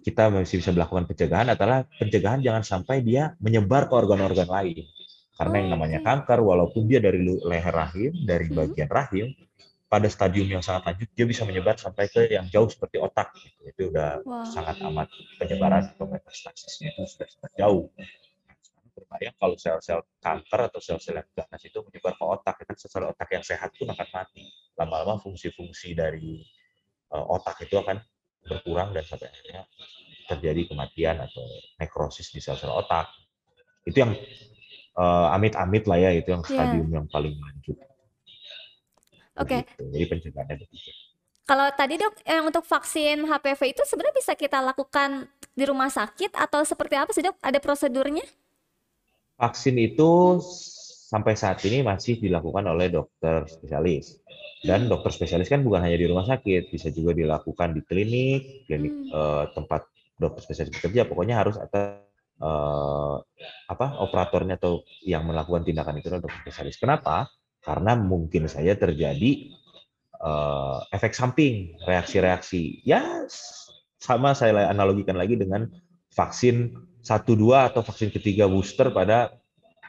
kita 0.04 0.28
masih 0.28 0.60
bisa 0.60 0.76
melakukan 0.76 1.08
pencegahan 1.08 1.48
adalah 1.54 1.88
pencegahan 1.96 2.44
jangan 2.44 2.64
sampai 2.66 3.00
dia 3.00 3.38
menyebar 3.40 3.88
ke 3.88 3.94
organ-organ 3.96 4.50
lain. 4.50 4.84
Karena 5.42 5.58
yang 5.58 5.74
namanya 5.74 6.06
kanker, 6.06 6.38
walaupun 6.38 6.86
dia 6.86 7.02
dari 7.02 7.18
leher 7.26 7.74
rahim, 7.74 8.14
dari 8.30 8.46
hmm. 8.46 8.62
bagian 8.62 8.90
rahim, 8.94 9.34
pada 9.90 10.06
stadium 10.06 10.46
yang 10.54 10.62
sangat 10.62 10.94
lanjut 10.94 11.10
dia 11.18 11.26
bisa 11.26 11.42
menyebar 11.50 11.82
sampai 11.82 12.06
ke 12.14 12.30
yang 12.30 12.46
jauh 12.46 12.70
seperti 12.70 13.02
otak. 13.02 13.34
Itu 13.66 13.90
udah 13.90 14.22
wow. 14.22 14.46
sangat 14.46 14.78
amat 14.86 15.10
penyebaran 15.42 15.90
atau 15.98 16.06
metastasisnya 16.06 16.94
itu 16.94 17.10
sudah 17.10 17.26
sangat 17.26 17.52
jauh. 17.58 17.90
Berbayang 18.94 19.36
kalau 19.42 19.58
sel-sel 19.58 20.06
kanker 20.22 20.62
atau 20.70 20.78
sel-sel 20.78 21.18
yang 21.18 21.28
ganas 21.34 21.62
itu 21.66 21.78
menyebar 21.82 22.14
ke 22.14 22.24
otak, 22.24 22.56
itu 22.62 22.74
sel-sel 22.86 23.10
otak 23.10 23.30
yang 23.34 23.42
sehat 23.42 23.74
pun 23.74 23.90
akan 23.90 24.08
mati. 24.14 24.46
Lama-lama 24.78 25.18
fungsi-fungsi 25.26 25.98
dari 25.98 26.38
uh, 27.18 27.26
otak 27.34 27.66
itu 27.66 27.82
akan 27.82 27.98
berkurang 28.46 28.94
dan 28.94 29.02
sampai 29.10 29.34
akhirnya 29.34 29.66
terjadi 30.30 30.70
kematian 30.70 31.18
atau 31.18 31.44
nekrosis 31.82 32.30
di 32.30 32.38
sel-sel 32.38 32.70
otak. 32.70 33.10
Itu 33.84 34.06
yang 34.06 34.14
uh, 34.98 35.36
amit-amit 35.36 35.84
lah 35.88 35.98
ya, 36.00 36.12
itu 36.16 36.32
yang 36.32 36.44
iya. 36.46 36.52
stadium 36.52 36.88
yeah. 36.88 36.96
yang 37.00 37.08
paling 37.12 37.36
lanjut. 37.38 37.78
Oke. 39.40 39.64
Okay. 39.64 39.90
Jadi 39.92 40.06
pencegahannya 40.12 40.56
begitu. 40.60 40.90
Kalau 41.52 41.68
tadi 41.76 42.00
dok, 42.00 42.16
yang 42.24 42.48
untuk 42.48 42.64
vaksin 42.64 43.28
HPV 43.28 43.76
itu 43.76 43.84
sebenarnya 43.84 44.16
bisa 44.16 44.34
kita 44.40 44.64
lakukan 44.64 45.28
di 45.52 45.64
rumah 45.68 45.92
sakit 45.92 46.32
atau 46.38 46.64
seperti 46.64 46.96
apa 46.96 47.12
sih 47.12 47.26
dok? 47.26 47.36
Ada 47.44 47.60
prosedurnya? 47.60 48.24
Vaksin 49.36 49.76
itu 49.82 50.40
sampai 51.12 51.36
saat 51.36 51.60
ini 51.68 51.84
masih 51.84 52.24
dilakukan 52.24 52.64
oleh 52.72 52.88
dokter 52.88 53.44
spesialis. 53.52 54.22
Dan 54.64 54.88
dokter 54.88 55.12
spesialis 55.12 55.52
kan 55.52 55.66
bukan 55.66 55.84
hanya 55.84 55.98
di 56.00 56.08
rumah 56.08 56.24
sakit, 56.24 56.72
bisa 56.72 56.88
juga 56.94 57.18
dilakukan 57.18 57.76
di 57.76 57.82
klinik, 57.84 58.70
klinik 58.70 58.94
hmm. 58.94 59.12
uh, 59.12 59.44
tempat 59.52 59.92
dokter 60.16 60.42
spesialis 60.46 60.72
bekerja. 60.78 61.04
Pokoknya 61.04 61.42
harus 61.42 61.60
ada 61.60 62.00
uh, 62.42 63.22
apa 63.70 64.02
operatornya 64.02 64.58
atau 64.58 64.82
yang 65.06 65.24
melakukan 65.24 65.64
tindakan 65.64 66.02
itu 66.02 66.10
adalah 66.10 66.28
dokter 66.28 66.42
spesialis. 66.44 66.82
Kenapa? 66.82 67.30
Karena 67.62 67.94
mungkin 67.94 68.50
saja 68.50 68.74
terjadi 68.74 69.54
uh, 70.20 70.82
efek 70.90 71.14
samping, 71.14 71.78
reaksi-reaksi. 71.86 72.82
Ya 72.84 73.30
sama 74.02 74.34
saya 74.34 74.68
analogikan 74.68 75.16
lagi 75.16 75.38
dengan 75.38 75.70
vaksin 76.12 76.74
satu 77.02 77.38
dua 77.38 77.70
atau 77.70 77.86
vaksin 77.86 78.10
ketiga 78.10 78.50
booster 78.50 78.90
pada 78.90 79.38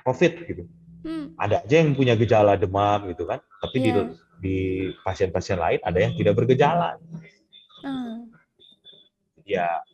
COVID 0.05 0.33
gitu. 0.49 0.65
Hmm. 1.03 1.35
Ada 1.35 1.67
aja 1.67 1.77
yang 1.83 1.99
punya 1.99 2.15
gejala 2.15 2.55
demam 2.55 3.11
gitu 3.11 3.27
kan, 3.27 3.43
tapi 3.59 3.83
yeah. 3.83 3.85
di 3.85 3.91
di 4.43 4.57
pasien-pasien 5.03 5.59
lain 5.59 5.81
ada 5.83 5.99
yang 5.99 6.15
tidak 6.15 6.35
bergejala. 6.39 6.99
Hmm. 7.83 8.32
Ya 9.53 9.85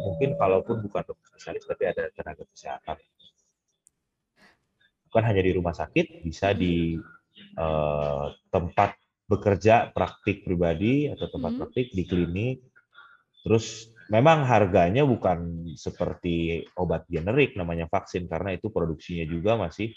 mungkin 0.00 0.40
kalaupun 0.40 0.80
bukan 0.80 1.02
dokter 1.04 1.26
spesialis 1.28 1.68
tapi 1.68 1.84
ada 1.84 2.08
tenaga 2.16 2.48
kesehatan. 2.48 2.96
Bukan 5.12 5.22
hanya 5.28 5.42
di 5.44 5.52
rumah 5.52 5.76
sakit, 5.76 6.24
bisa 6.24 6.56
di 6.56 6.96
uh, 7.60 8.32
tempat 8.48 8.96
bekerja 9.28 9.92
praktik 9.92 10.44
pribadi 10.44 11.08
atau 11.12 11.28
tempat 11.28 11.52
hmm. 11.52 11.60
praktik 11.60 11.86
di 11.92 12.04
klinik. 12.08 12.58
Terus 13.44 13.92
memang 14.08 14.44
harganya 14.48 15.04
bukan 15.04 15.72
seperti 15.76 16.64
obat 16.76 17.04
generik 17.08 17.56
namanya 17.56 17.88
vaksin 17.88 18.28
karena 18.28 18.56
itu 18.56 18.72
produksinya 18.72 19.28
juga 19.28 19.60
masih 19.60 19.92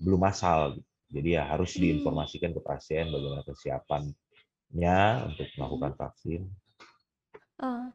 belum 0.00 0.20
massal. 0.24 0.80
Jadi 1.12 1.36
ya 1.36 1.48
harus 1.52 1.76
hmm. 1.76 1.80
diinformasikan 1.82 2.50
ke 2.56 2.60
pasien 2.64 3.12
bagaimana 3.12 3.44
kesiapannya 3.44 5.00
untuk 5.28 5.48
melakukan 5.56 5.92
hmm. 5.92 6.00
vaksin. 6.00 6.40
Oh. 7.60 7.88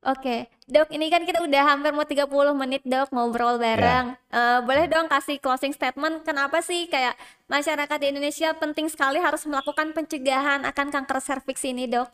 Oke, 0.00 0.48
dok, 0.64 0.88
ini 0.96 1.12
kan 1.12 1.28
kita 1.28 1.44
udah 1.44 1.76
hampir 1.76 1.92
mau 1.92 2.08
30 2.08 2.24
menit 2.56 2.80
dok 2.88 3.12
ngobrol 3.12 3.60
bareng. 3.60 4.16
Ya. 4.16 4.32
Uh, 4.32 4.58
boleh 4.64 4.88
dong 4.88 5.12
kasih 5.12 5.36
closing 5.36 5.76
statement 5.76 6.24
kenapa 6.24 6.64
sih 6.64 6.88
kayak 6.88 7.12
masyarakat 7.52 8.00
di 8.00 8.06
Indonesia 8.08 8.48
penting 8.56 8.88
sekali 8.88 9.20
harus 9.20 9.44
melakukan 9.44 9.92
pencegahan 9.92 10.64
akan 10.64 10.88
kanker 10.88 11.20
serviks 11.20 11.68
ini 11.68 11.84
dok? 11.84 12.08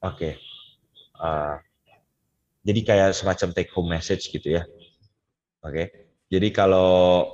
Oke, 0.00 0.40
uh, 1.20 1.60
jadi 2.64 2.80
kayak 2.80 3.10
semacam 3.12 3.52
take 3.52 3.68
home 3.76 3.92
message 3.92 4.32
gitu 4.32 4.56
ya. 4.56 4.64
Oke, 5.60 5.92
jadi 6.32 6.48
kalau 6.56 7.28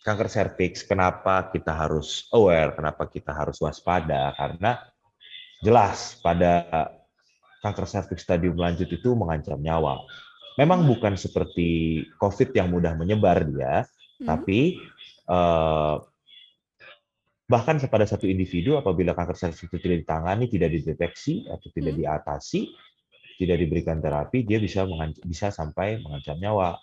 kanker 0.00 0.32
serviks, 0.32 0.80
kenapa 0.80 1.52
kita 1.52 1.76
harus 1.76 2.24
aware, 2.32 2.72
kenapa 2.72 3.04
kita 3.04 3.36
harus 3.36 3.60
waspada? 3.60 4.32
Karena 4.32 4.80
jelas 5.60 6.16
pada 6.24 6.64
kanker 7.60 7.86
serviks 7.86 8.24
stadium 8.24 8.56
lanjut 8.56 8.88
itu 8.88 9.12
mengancam 9.12 9.60
nyawa. 9.60 10.00
Memang 10.58 10.84
bukan 10.84 11.14
seperti 11.14 12.02
COVID 12.18 12.52
yang 12.52 12.68
mudah 12.74 12.96
menyebar 12.98 13.46
dia, 13.46 13.86
hmm. 14.20 14.26
tapi 14.26 14.80
uh, 15.30 16.02
bahkan 17.46 17.78
kepada 17.78 18.04
satu 18.04 18.26
individu 18.26 18.76
apabila 18.76 19.14
kanker 19.14 19.38
serviks 19.38 19.70
itu 19.70 19.78
tidak 19.78 20.04
ditangani, 20.04 20.50
tidak 20.50 20.74
dideteksi 20.74 21.46
atau 21.48 21.68
tidak 21.72 21.96
hmm. 21.96 22.00
diatasi, 22.02 22.60
tidak 23.40 23.56
diberikan 23.56 24.02
terapi, 24.02 24.44
dia 24.44 24.58
bisa 24.60 24.84
bisa 25.24 25.48
sampai 25.54 26.02
mengancam 26.02 26.36
nyawa. 26.36 26.76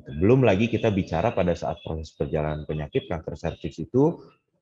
Belum 0.00 0.40
lagi 0.40 0.72
kita 0.72 0.88
bicara 0.88 1.36
pada 1.36 1.52
saat 1.52 1.76
proses 1.84 2.08
perjalanan 2.16 2.64
penyakit 2.64 3.04
kanker 3.04 3.36
serviks 3.36 3.76
itu 3.76 4.16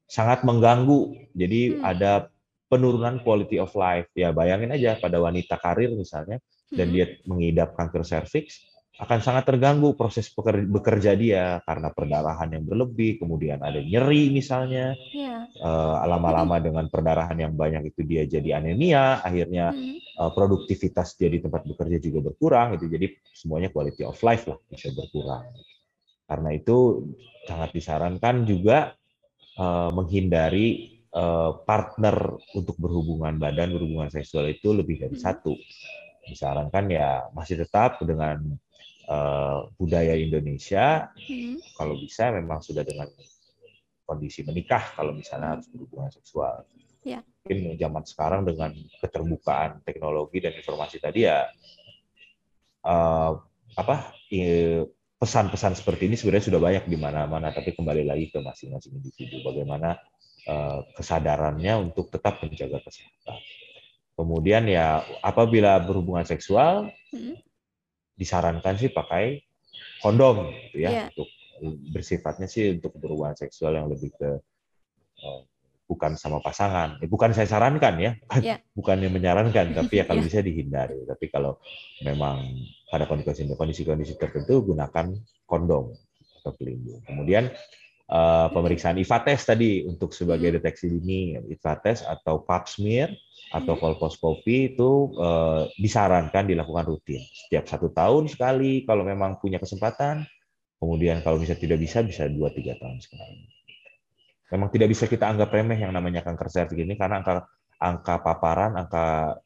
sangat 0.09 0.43
mengganggu. 0.43 1.15
Jadi 1.37 1.79
hmm. 1.79 1.85
ada 1.85 2.33
penurunan 2.69 3.21
quality 3.25 3.57
of 3.59 3.73
life. 3.75 4.09
Ya 4.15 4.31
bayangin 4.31 4.71
aja 4.73 5.01
pada 5.01 5.19
wanita 5.19 5.57
karir 5.59 5.93
misalnya 5.97 6.39
dan 6.69 6.93
hmm. 6.93 6.95
dia 6.95 7.07
mengidap 7.25 7.75
kanker 7.75 8.05
serviks 8.05 8.69
akan 8.99 9.23
sangat 9.23 9.47
terganggu 9.47 9.95
proses 9.95 10.27
bekerja 10.67 11.15
dia 11.15 11.63
karena 11.63 11.95
perdarahan 11.95 12.51
yang 12.51 12.67
berlebih, 12.67 13.23
kemudian 13.23 13.63
ada 13.63 13.79
nyeri 13.79 14.35
misalnya, 14.35 14.99
yeah. 15.15 15.47
uh, 15.63 16.03
lama-lama 16.03 16.59
dengan 16.59 16.91
perdarahan 16.91 17.39
yang 17.39 17.55
banyak 17.55 17.95
itu 17.95 18.03
dia 18.03 18.27
jadi 18.27 18.59
anemia, 18.59 19.23
akhirnya 19.23 19.71
uh, 20.19 20.35
produktivitas 20.35 21.15
dia 21.15 21.31
di 21.31 21.39
tempat 21.39 21.63
bekerja 21.63 22.03
juga 22.03 22.35
berkurang, 22.35 22.75
itu 22.75 22.91
jadi 22.91 23.07
semuanya 23.31 23.71
quality 23.71 24.03
of 24.03 24.19
life 24.27 24.51
lah 24.51 24.59
bisa 24.67 24.91
berkurang. 24.91 25.47
Karena 26.27 26.51
itu 26.59 27.07
sangat 27.47 27.71
disarankan 27.71 28.43
juga 28.51 28.99
uh, 29.63 29.95
menghindari 29.95 30.98
partner 31.65 32.37
untuk 32.53 32.77
berhubungan 32.77 33.41
badan, 33.41 33.73
berhubungan 33.75 34.13
seksual 34.13 34.49
itu 34.53 34.73
lebih 34.77 35.01
dari 35.01 35.17
satu. 35.17 35.57
Disarankan 36.29 36.85
ya 36.93 37.25
masih 37.33 37.65
tetap 37.65 38.01
dengan 38.05 38.37
uh, 39.09 39.65
budaya 39.81 40.13
Indonesia, 40.15 41.09
hmm. 41.17 41.77
kalau 41.81 41.97
bisa 41.97 42.29
memang 42.37 42.61
sudah 42.61 42.85
dengan 42.85 43.09
kondisi 44.09 44.41
menikah 44.45 44.97
kalau 44.97 45.13
misalnya 45.13 45.57
harus 45.57 45.69
berhubungan 45.69 46.13
seksual. 46.13 46.65
Ya. 47.05 47.25
Mungkin 47.45 47.77
zaman 47.81 48.05
sekarang 48.05 48.43
dengan 48.45 48.73
keterbukaan 49.01 49.81
teknologi 49.85 50.45
dan 50.45 50.53
informasi 50.57 51.01
tadi 51.01 51.25
ya 51.25 51.49
uh, 52.85 53.33
apa 53.77 54.13
pesan-pesan 55.19 55.75
seperti 55.75 56.07
ini 56.07 56.15
sebenarnya 56.15 56.47
sudah 56.47 56.61
banyak 56.63 56.85
di 56.87 56.97
mana-mana, 56.97 57.51
tapi 57.51 57.75
kembali 57.75 58.07
lagi 58.07 58.31
ke 58.31 58.39
masing-masing 58.39 59.03
individu 59.03 59.43
bagaimana 59.43 59.99
uh, 60.47 60.87
kesadarannya 60.95 61.91
untuk 61.91 62.09
tetap 62.15 62.39
menjaga 62.41 62.79
kesehatan. 62.87 63.39
Kemudian 64.15 64.67
ya 64.67 65.03
apabila 65.23 65.79
berhubungan 65.83 66.27
seksual, 66.27 66.91
hmm 67.11 67.49
disarankan 68.19 68.75
sih 68.75 68.91
pakai 68.91 69.47
kondom 70.03 70.51
gitu 70.51 70.83
ya 70.83 70.91
yeah. 70.91 71.07
untuk 71.15 71.31
bersifatnya 71.95 72.51
sih 72.51 72.75
untuk 72.75 72.99
berhubungan 72.99 73.39
seksual 73.39 73.79
yang 73.79 73.87
lebih 73.87 74.11
ke 74.19 74.43
uh, 75.23 75.41
bukan 75.89 76.21
sama 76.21 76.45
pasangan. 76.45 77.01
Eh, 77.01 77.09
bukan 77.09 77.33
saya 77.33 77.49
sarankan 77.49 77.97
ya, 77.97 78.13
yeah. 78.45 78.61
bukannya 78.77 79.09
menyarankan, 79.09 79.73
tapi 79.81 79.99
ya 79.99 80.05
kalau 80.05 80.21
yeah. 80.21 80.29
bisa 80.29 80.45
dihindari. 80.45 81.01
Tapi 81.09 81.33
kalau 81.33 81.57
memang 82.05 82.45
pada 82.93 83.09
kondisi-kondisi 83.09 84.21
tertentu 84.21 84.63
gunakan 84.69 85.17
kondom 85.49 85.97
atau 86.45 86.53
pelindung. 86.55 87.01
Kemudian 87.09 87.49
uh, 88.13 88.53
pemeriksaan 88.53 89.01
IVA 89.01 89.19
test 89.25 89.49
tadi 89.49 89.89
untuk 89.89 90.13
sebagai 90.13 90.53
mm-hmm. 90.53 90.61
deteksi 90.61 90.87
dini, 90.93 91.41
IVA 91.57 91.75
test 91.81 92.05
atau 92.05 92.45
pap 92.45 92.69
smear 92.69 93.09
atau 93.49 93.75
hmm. 93.75 93.81
kolposcopy 93.81 94.77
itu 94.77 95.17
uh, 95.17 95.65
disarankan 95.81 96.45
dilakukan 96.45 96.85
rutin 96.85 97.25
setiap 97.33 97.65
satu 97.65 97.89
tahun 97.89 98.29
sekali 98.29 98.85
kalau 98.85 99.09
memang 99.09 99.41
punya 99.41 99.57
kesempatan 99.57 100.29
kemudian 100.77 101.25
kalau 101.25 101.41
bisa 101.41 101.57
tidak 101.57 101.81
bisa 101.81 102.05
bisa 102.05 102.29
dua 102.29 102.53
tiga 102.53 102.77
tahun 102.77 103.01
sekali 103.01 103.49
memang 104.49 104.69
tidak 104.73 104.89
bisa 104.93 105.05
kita 105.05 105.29
anggap 105.29 105.53
remeh 105.53 105.79
yang 105.79 105.93
namanya 105.93 106.25
kanker 106.25 106.49
serviks 106.49 106.81
ini 106.81 106.97
karena 106.97 107.21
angka 107.21 107.47
angka 107.79 108.15
paparan 108.25 108.75
angka 108.75 109.39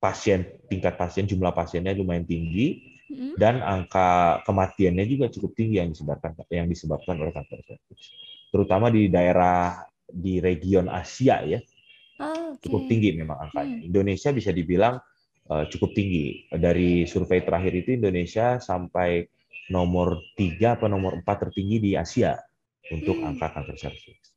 pasien 0.00 0.46
tingkat 0.66 0.96
pasien 0.96 1.28
jumlah 1.28 1.52
pasiennya 1.52 1.94
lumayan 1.94 2.24
tinggi 2.26 2.98
hmm. 3.12 3.36
dan 3.36 3.62
angka 3.62 4.40
kematiannya 4.44 5.04
juga 5.06 5.30
cukup 5.30 5.54
tinggi 5.54 5.78
yang 5.78 5.92
disebabkan 5.92 6.34
yang 6.50 6.66
disebabkan 6.66 7.14
oleh 7.20 7.32
kanker 7.32 7.60
serviks 7.62 8.04
terutama 8.50 8.90
di 8.90 9.06
daerah 9.06 9.86
di 10.10 10.42
region 10.42 10.90
Asia 10.90 11.46
ya 11.46 11.60
Oh, 12.20 12.52
okay. 12.52 12.68
Cukup 12.68 12.82
tinggi 12.86 13.16
memang 13.16 13.48
angkanya. 13.48 13.80
Hmm. 13.80 13.88
Indonesia 13.88 14.30
bisa 14.30 14.52
dibilang 14.52 15.00
uh, 15.48 15.64
cukup 15.72 15.96
tinggi. 15.96 16.44
Dari 16.52 17.08
survei 17.08 17.40
terakhir 17.40 17.72
itu 17.72 17.96
Indonesia 17.96 18.60
sampai 18.60 19.24
nomor 19.72 20.20
tiga 20.36 20.76
atau 20.76 20.92
nomor 20.92 21.24
empat 21.24 21.48
tertinggi 21.48 21.80
di 21.80 21.90
Asia 21.96 22.36
untuk 22.92 23.16
hmm. 23.18 23.28
angka 23.32 23.56
kanker 23.56 23.76
serviks. 23.80 24.29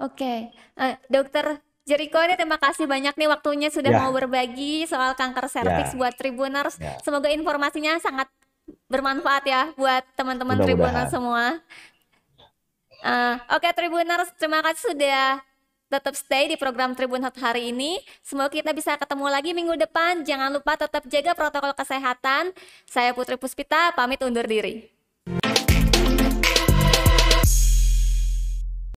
Oke, 0.00 0.24
okay. 0.24 0.38
uh, 0.80 0.96
dokter 1.12 1.60
Jericho 1.84 2.16
ini 2.22 2.38
terima 2.38 2.56
kasih 2.56 2.88
banyak 2.88 3.12
nih 3.18 3.28
waktunya 3.28 3.68
sudah 3.68 3.92
ya. 3.92 3.98
mau 4.00 4.14
berbagi 4.14 4.86
soal 4.86 5.12
kanker 5.18 5.50
serviks 5.50 5.92
ya. 5.92 5.98
buat 5.98 6.14
Tribuners. 6.16 6.78
Ya. 6.78 6.96
Semoga 7.04 7.28
informasinya 7.28 7.98
sangat 7.98 8.30
bermanfaat 8.86 9.44
ya 9.44 9.62
buat 9.74 10.04
teman-teman 10.14 10.56
Tribuners 10.62 11.10
semua. 11.10 11.58
Uh, 13.00 13.36
Oke 13.56 13.68
okay, 13.68 13.72
Tribuners, 13.74 14.30
terima 14.38 14.60
kasih 14.62 14.92
sudah 14.94 15.40
tetap 15.90 16.14
stay 16.14 16.46
di 16.46 16.54
program 16.54 16.94
Tribun 16.94 17.26
Hot 17.26 17.34
hari 17.42 17.74
ini. 17.74 17.98
Semoga 18.22 18.54
kita 18.54 18.70
bisa 18.70 18.94
ketemu 18.94 19.26
lagi 19.26 19.50
minggu 19.50 19.74
depan. 19.74 20.22
Jangan 20.22 20.54
lupa 20.54 20.78
tetap 20.78 21.02
jaga 21.10 21.34
protokol 21.34 21.74
kesehatan. 21.74 22.54
Saya 22.86 23.10
Putri 23.10 23.34
Puspita, 23.34 23.90
pamit 23.98 24.22
undur 24.22 24.46
diri. 24.46 24.99